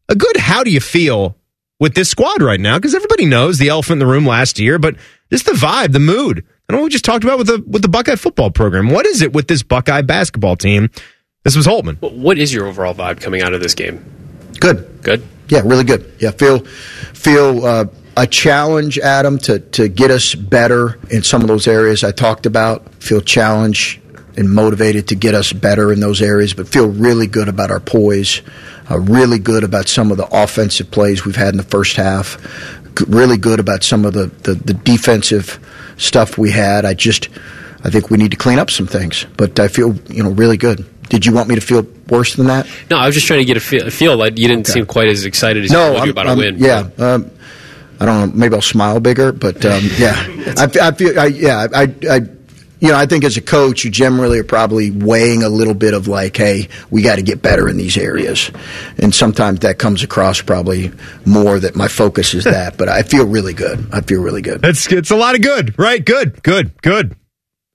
a 0.09 0.15
good 0.15 0.37
how 0.37 0.63
do 0.63 0.71
you 0.71 0.79
feel 0.79 1.37
with 1.79 1.93
this 1.93 2.09
squad 2.09 2.41
right 2.41 2.59
now? 2.59 2.77
Because 2.77 2.95
everybody 2.95 3.25
knows 3.25 3.57
the 3.57 3.69
elephant 3.69 3.93
in 3.93 3.99
the 3.99 4.11
room 4.11 4.25
last 4.25 4.59
year, 4.59 4.79
but 4.79 4.95
just 5.31 5.45
the 5.45 5.51
vibe, 5.51 5.91
the 5.91 5.99
mood. 5.99 6.45
And 6.67 6.77
what 6.77 6.83
we 6.83 6.89
just 6.89 7.05
talked 7.05 7.23
about 7.23 7.37
with 7.37 7.47
the 7.47 7.63
with 7.67 7.83
the 7.83 7.87
Buckeye 7.87 8.15
football 8.15 8.49
program. 8.49 8.89
What 8.89 9.05
is 9.05 9.21
it 9.21 9.33
with 9.33 9.47
this 9.47 9.61
Buckeye 9.61 10.01
basketball 10.01 10.55
team? 10.55 10.89
This 11.43 11.55
was 11.55 11.67
Holtmann. 11.67 12.01
What 12.01 12.39
is 12.39 12.51
your 12.51 12.65
overall 12.65 12.95
vibe 12.95 13.21
coming 13.21 13.43
out 13.43 13.53
of 13.53 13.61
this 13.61 13.75
game? 13.75 14.03
Good. 14.59 15.03
Good. 15.03 15.23
Yeah, 15.47 15.61
really 15.63 15.83
good. 15.83 16.11
Yeah, 16.19 16.31
feel 16.31 16.59
feel 17.13 17.63
uh, 17.63 17.85
a 18.17 18.27
challenge, 18.27 18.97
Adam, 18.99 19.37
to 19.39 19.59
to 19.59 19.87
get 19.87 20.11
us 20.11 20.35
better 20.35 20.99
in 21.09 21.23
some 21.23 21.41
of 21.41 21.47
those 21.47 21.67
areas 21.67 22.03
I 22.03 22.11
talked 22.11 22.45
about. 22.45 22.93
Feel 23.03 23.21
challenged 23.21 23.99
and 24.37 24.51
motivated 24.51 25.07
to 25.09 25.15
get 25.15 25.33
us 25.33 25.53
better 25.53 25.93
in 25.93 25.99
those 25.99 26.21
areas, 26.21 26.53
but 26.53 26.67
feel 26.67 26.87
really 26.89 27.27
good 27.27 27.47
about 27.47 27.71
our 27.71 27.79
poise. 27.79 28.41
Uh, 28.89 28.99
really 28.99 29.39
good 29.39 29.63
about 29.63 29.87
some 29.87 30.11
of 30.11 30.17
the 30.17 30.27
offensive 30.31 30.91
plays 30.91 31.25
we've 31.25 31.35
had 31.35 31.49
in 31.49 31.57
the 31.57 31.63
first 31.63 31.95
half. 31.95 32.37
Really 33.07 33.37
good 33.37 33.59
about 33.59 33.83
some 33.83 34.05
of 34.05 34.13
the, 34.13 34.27
the, 34.43 34.53
the 34.53 34.73
defensive 34.73 35.59
stuff 35.97 36.37
we 36.37 36.51
had. 36.51 36.85
I 36.85 36.93
just, 36.93 37.29
I 37.83 37.89
think 37.89 38.09
we 38.09 38.17
need 38.17 38.31
to 38.31 38.37
clean 38.37 38.59
up 38.59 38.69
some 38.69 38.87
things, 38.87 39.25
but 39.37 39.59
I 39.59 39.67
feel 39.67 39.95
you 40.09 40.23
know 40.23 40.31
really 40.31 40.57
good. 40.57 40.85
Did 41.09 41.25
you 41.25 41.33
want 41.33 41.47
me 41.49 41.55
to 41.55 41.61
feel 41.61 41.85
worse 42.09 42.35
than 42.35 42.47
that? 42.47 42.67
No, 42.89 42.97
I 42.97 43.05
was 43.05 43.15
just 43.15 43.27
trying 43.27 43.39
to 43.39 43.45
get 43.45 43.57
a 43.57 43.59
feel. 43.59 43.87
A 43.87 43.91
feel 43.91 44.17
like 44.17 44.37
you 44.37 44.47
didn't 44.47 44.67
seem 44.67 44.85
quite 44.85 45.07
as 45.07 45.25
excited 45.25 45.63
as 45.63 45.71
you 45.71 45.77
no, 45.77 45.93
would 45.93 46.01
I'm, 46.01 46.09
about 46.09 46.27
I'm- 46.27 46.37
a 46.37 46.41
win. 46.41 46.57
Yeah, 46.57 46.89
um, 46.97 47.31
I 47.99 48.05
don't 48.05 48.29
know. 48.29 48.35
Maybe 48.35 48.55
I'll 48.55 48.61
smile 48.61 48.99
bigger, 48.99 49.31
but 49.31 49.65
um, 49.65 49.83
yeah, 49.97 50.13
I, 50.57 50.69
I 50.81 50.91
feel. 50.91 51.19
I, 51.19 51.25
yeah, 51.27 51.67
I, 51.73 51.93
I, 52.09 52.21
you 52.79 52.91
know, 52.91 52.97
I 52.97 53.05
think 53.05 53.23
as 53.23 53.37
a 53.37 53.41
coach, 53.41 53.83
you 53.83 53.89
generally 53.91 54.39
are 54.39 54.43
probably 54.43 54.91
weighing 54.91 55.43
a 55.43 55.49
little 55.49 55.73
bit 55.73 55.93
of 55.93 56.07
like, 56.07 56.35
hey, 56.35 56.67
we 56.91 57.01
got 57.01 57.15
to 57.15 57.21
get 57.21 57.41
better 57.41 57.69
in 57.69 57.77
these 57.77 57.97
areas, 57.97 58.51
and 58.97 59.13
sometimes 59.15 59.59
that 59.61 59.79
comes 59.79 60.03
across 60.03 60.41
probably 60.41 60.91
more 61.25 61.59
that 61.59 61.75
my 61.75 61.87
focus 61.87 62.33
is 62.33 62.43
that. 62.43 62.77
But 62.77 62.89
I 62.89 63.03
feel 63.03 63.25
really 63.25 63.53
good. 63.53 63.87
I 63.93 64.01
feel 64.01 64.21
really 64.21 64.41
good. 64.41 64.63
It's 64.65 64.91
it's 64.91 65.11
a 65.11 65.15
lot 65.15 65.35
of 65.35 65.41
good, 65.41 65.77
right? 65.79 66.03
Good, 66.05 66.43
good, 66.43 66.79
good. 66.81 67.15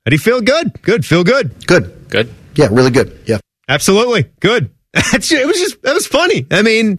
How 0.05 0.11
do 0.11 0.15
you 0.15 0.19
feel? 0.19 0.41
Good, 0.41 0.81
good. 0.83 1.05
Feel 1.05 1.25
good. 1.25 1.67
Good. 1.67 2.09
Good. 2.09 2.33
Yeah, 2.55 2.69
really 2.71 2.91
good. 2.91 3.19
Yeah. 3.27 3.39
Absolutely 3.69 4.31
good. 4.41 4.71
It 5.13 5.47
was 5.47 5.57
just 5.57 5.83
that 5.83 5.95
was 5.95 6.07
funny. 6.07 6.47
I 6.51 6.63
mean, 6.63 6.99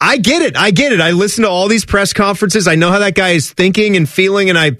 I 0.00 0.16
get 0.16 0.42
it. 0.42 0.56
I 0.56 0.70
get 0.70 0.92
it. 0.92 1.00
I 1.00 1.10
listen 1.10 1.44
to 1.44 1.50
all 1.50 1.68
these 1.68 1.84
press 1.84 2.12
conferences. 2.12 2.66
I 2.66 2.74
know 2.74 2.90
how 2.90 3.00
that 3.00 3.14
guy 3.14 3.30
is 3.30 3.52
thinking 3.52 3.96
and 3.96 4.08
feeling, 4.08 4.48
and 4.48 4.58
I 4.58 4.72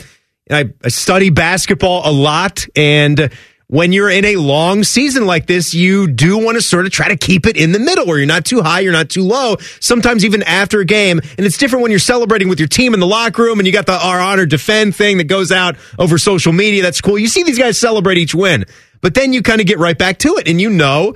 I, 0.51 0.73
I 0.83 0.89
study 0.89 1.31
basketball 1.31 2.09
a 2.09 2.13
lot. 2.13 2.67
And 2.75 3.31
when 3.67 3.93
you're 3.93 4.11
in 4.11 4.25
a 4.25 4.37
long 4.37 4.83
season 4.83 5.27
like 5.27 5.47
this, 5.47 5.75
you 5.75 6.09
do 6.09 6.39
want 6.39 6.57
to 6.57 6.63
sort 6.63 6.87
of 6.87 6.93
try 6.93 7.09
to 7.09 7.17
keep 7.17 7.47
it 7.47 7.57
in 7.57 7.71
the 7.71 7.79
middle 7.79 8.07
where 8.07 8.19
you're 8.19 8.27
not 8.27 8.45
too 8.45 8.63
high, 8.63 8.81
you're 8.81 8.93
not 8.93 9.11
too 9.11 9.23
low. 9.23 9.57
Sometimes 9.79 10.25
even 10.25 10.43
after 10.43 10.81
a 10.81 10.85
game, 10.85 11.19
and 11.19 11.47
it's 11.47 11.57
different 11.57 11.83
when 11.83 11.91
you're 11.93 12.01
celebrating 12.01 12.49
with 12.49 12.59
your 12.59 12.69
team 12.69 12.95
in 12.95 13.01
the 13.01 13.07
locker 13.07 13.43
room 13.43 13.61
and 13.61 13.67
you 13.67 13.73
got 13.73 13.87
the 13.87 13.93
our 13.93 14.19
honor 14.21 14.47
defend 14.47 14.97
thing 14.97 15.19
that 15.19 15.25
goes 15.25 15.53
out 15.53 15.77
over 15.99 16.19
social 16.19 16.53
media. 16.53 16.83
That's 16.83 17.01
cool. 17.01 17.19
You 17.19 17.29
see 17.29 17.45
these 17.45 17.59
guys 17.59 17.79
celebrate 17.79 18.19
each 18.19 18.35
win, 18.35 18.65
but 19.03 19.15
then 19.15 19.33
you 19.33 19.43
kind 19.43 19.61
of 19.61 19.67
get 19.67 19.79
right 19.79 19.97
back 19.97 20.19
to 20.21 20.37
it, 20.39 20.49
and 20.49 20.61
you 20.61 20.71
know 20.71 21.15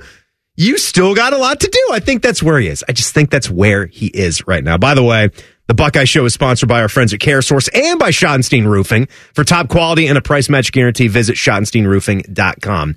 you 0.57 0.77
still 0.77 1.15
got 1.15 1.33
a 1.33 1.37
lot 1.37 1.59
to 1.61 1.67
do. 1.67 1.89
I 1.91 1.99
think 1.99 2.21
that's 2.21 2.41
where 2.41 2.59
he 2.59 2.67
is. 2.67 2.83
I 2.87 2.93
just 2.93 3.13
think 3.13 3.29
that's 3.29 3.49
where 3.49 3.85
he 3.85 4.07
is 4.07 4.47
right 4.47 4.63
now. 4.63 4.77
By 4.77 4.93
the 4.93 5.03
way, 5.03 5.29
the 5.67 5.73
Buckeye 5.73 6.05
Show 6.05 6.25
is 6.25 6.33
sponsored 6.33 6.69
by 6.69 6.81
our 6.81 6.89
friends 6.89 7.13
at 7.13 7.19
CareSource 7.19 7.69
and 7.73 7.99
by 7.99 8.11
Schottenstein 8.11 8.65
Roofing. 8.65 9.07
For 9.33 9.43
top 9.43 9.67
quality 9.67 10.07
and 10.07 10.17
a 10.17 10.21
price 10.21 10.47
match 10.49 10.71
guarantee, 10.71 11.07
visit 11.07 11.35
SchottensteinRoofing.com. 11.35 12.95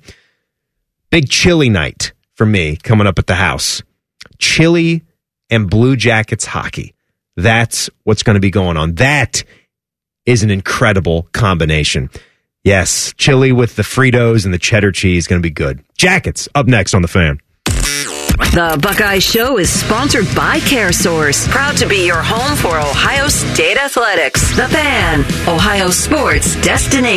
Big 1.09 1.29
chilly 1.29 1.69
night 1.69 2.13
for 2.35 2.45
me 2.45 2.75
coming 2.77 3.07
up 3.07 3.17
at 3.19 3.27
the 3.27 3.35
house. 3.35 3.81
Chili 4.37 5.03
and 5.49 5.69
Blue 5.69 5.95
Jackets 5.95 6.45
hockey. 6.45 6.93
That's 7.35 7.89
what's 8.03 8.23
going 8.23 8.35
to 8.35 8.41
be 8.41 8.51
going 8.51 8.77
on. 8.77 8.95
That 8.95 9.43
is 10.25 10.43
an 10.43 10.51
incredible 10.51 11.23
combination. 11.31 12.09
Yes, 12.63 13.13
chili 13.17 13.51
with 13.51 13.75
the 13.75 13.83
Fritos 13.83 14.45
and 14.45 14.53
the 14.53 14.59
cheddar 14.59 14.91
cheese 14.91 15.25
going 15.25 15.41
to 15.41 15.45
be 15.45 15.49
good. 15.49 15.83
Jackets 15.97 16.47
up 16.53 16.67
next 16.67 16.93
on 16.93 17.01
the 17.01 17.07
fan. 17.07 17.39
The 18.39 18.79
Buckeye 18.81 19.19
Show 19.19 19.59
is 19.59 19.69
sponsored 19.69 20.25
by 20.33 20.59
CareSource, 20.61 21.47
proud 21.49 21.75
to 21.77 21.85
be 21.85 22.05
your 22.07 22.21
home 22.23 22.55
for 22.57 22.79
Ohio 22.79 23.27
State 23.27 23.77
athletics. 23.77 24.55
The 24.55 24.67
Fan, 24.69 25.19
Ohio 25.47 25.89
sports 25.89 26.55
destination. 26.61 27.09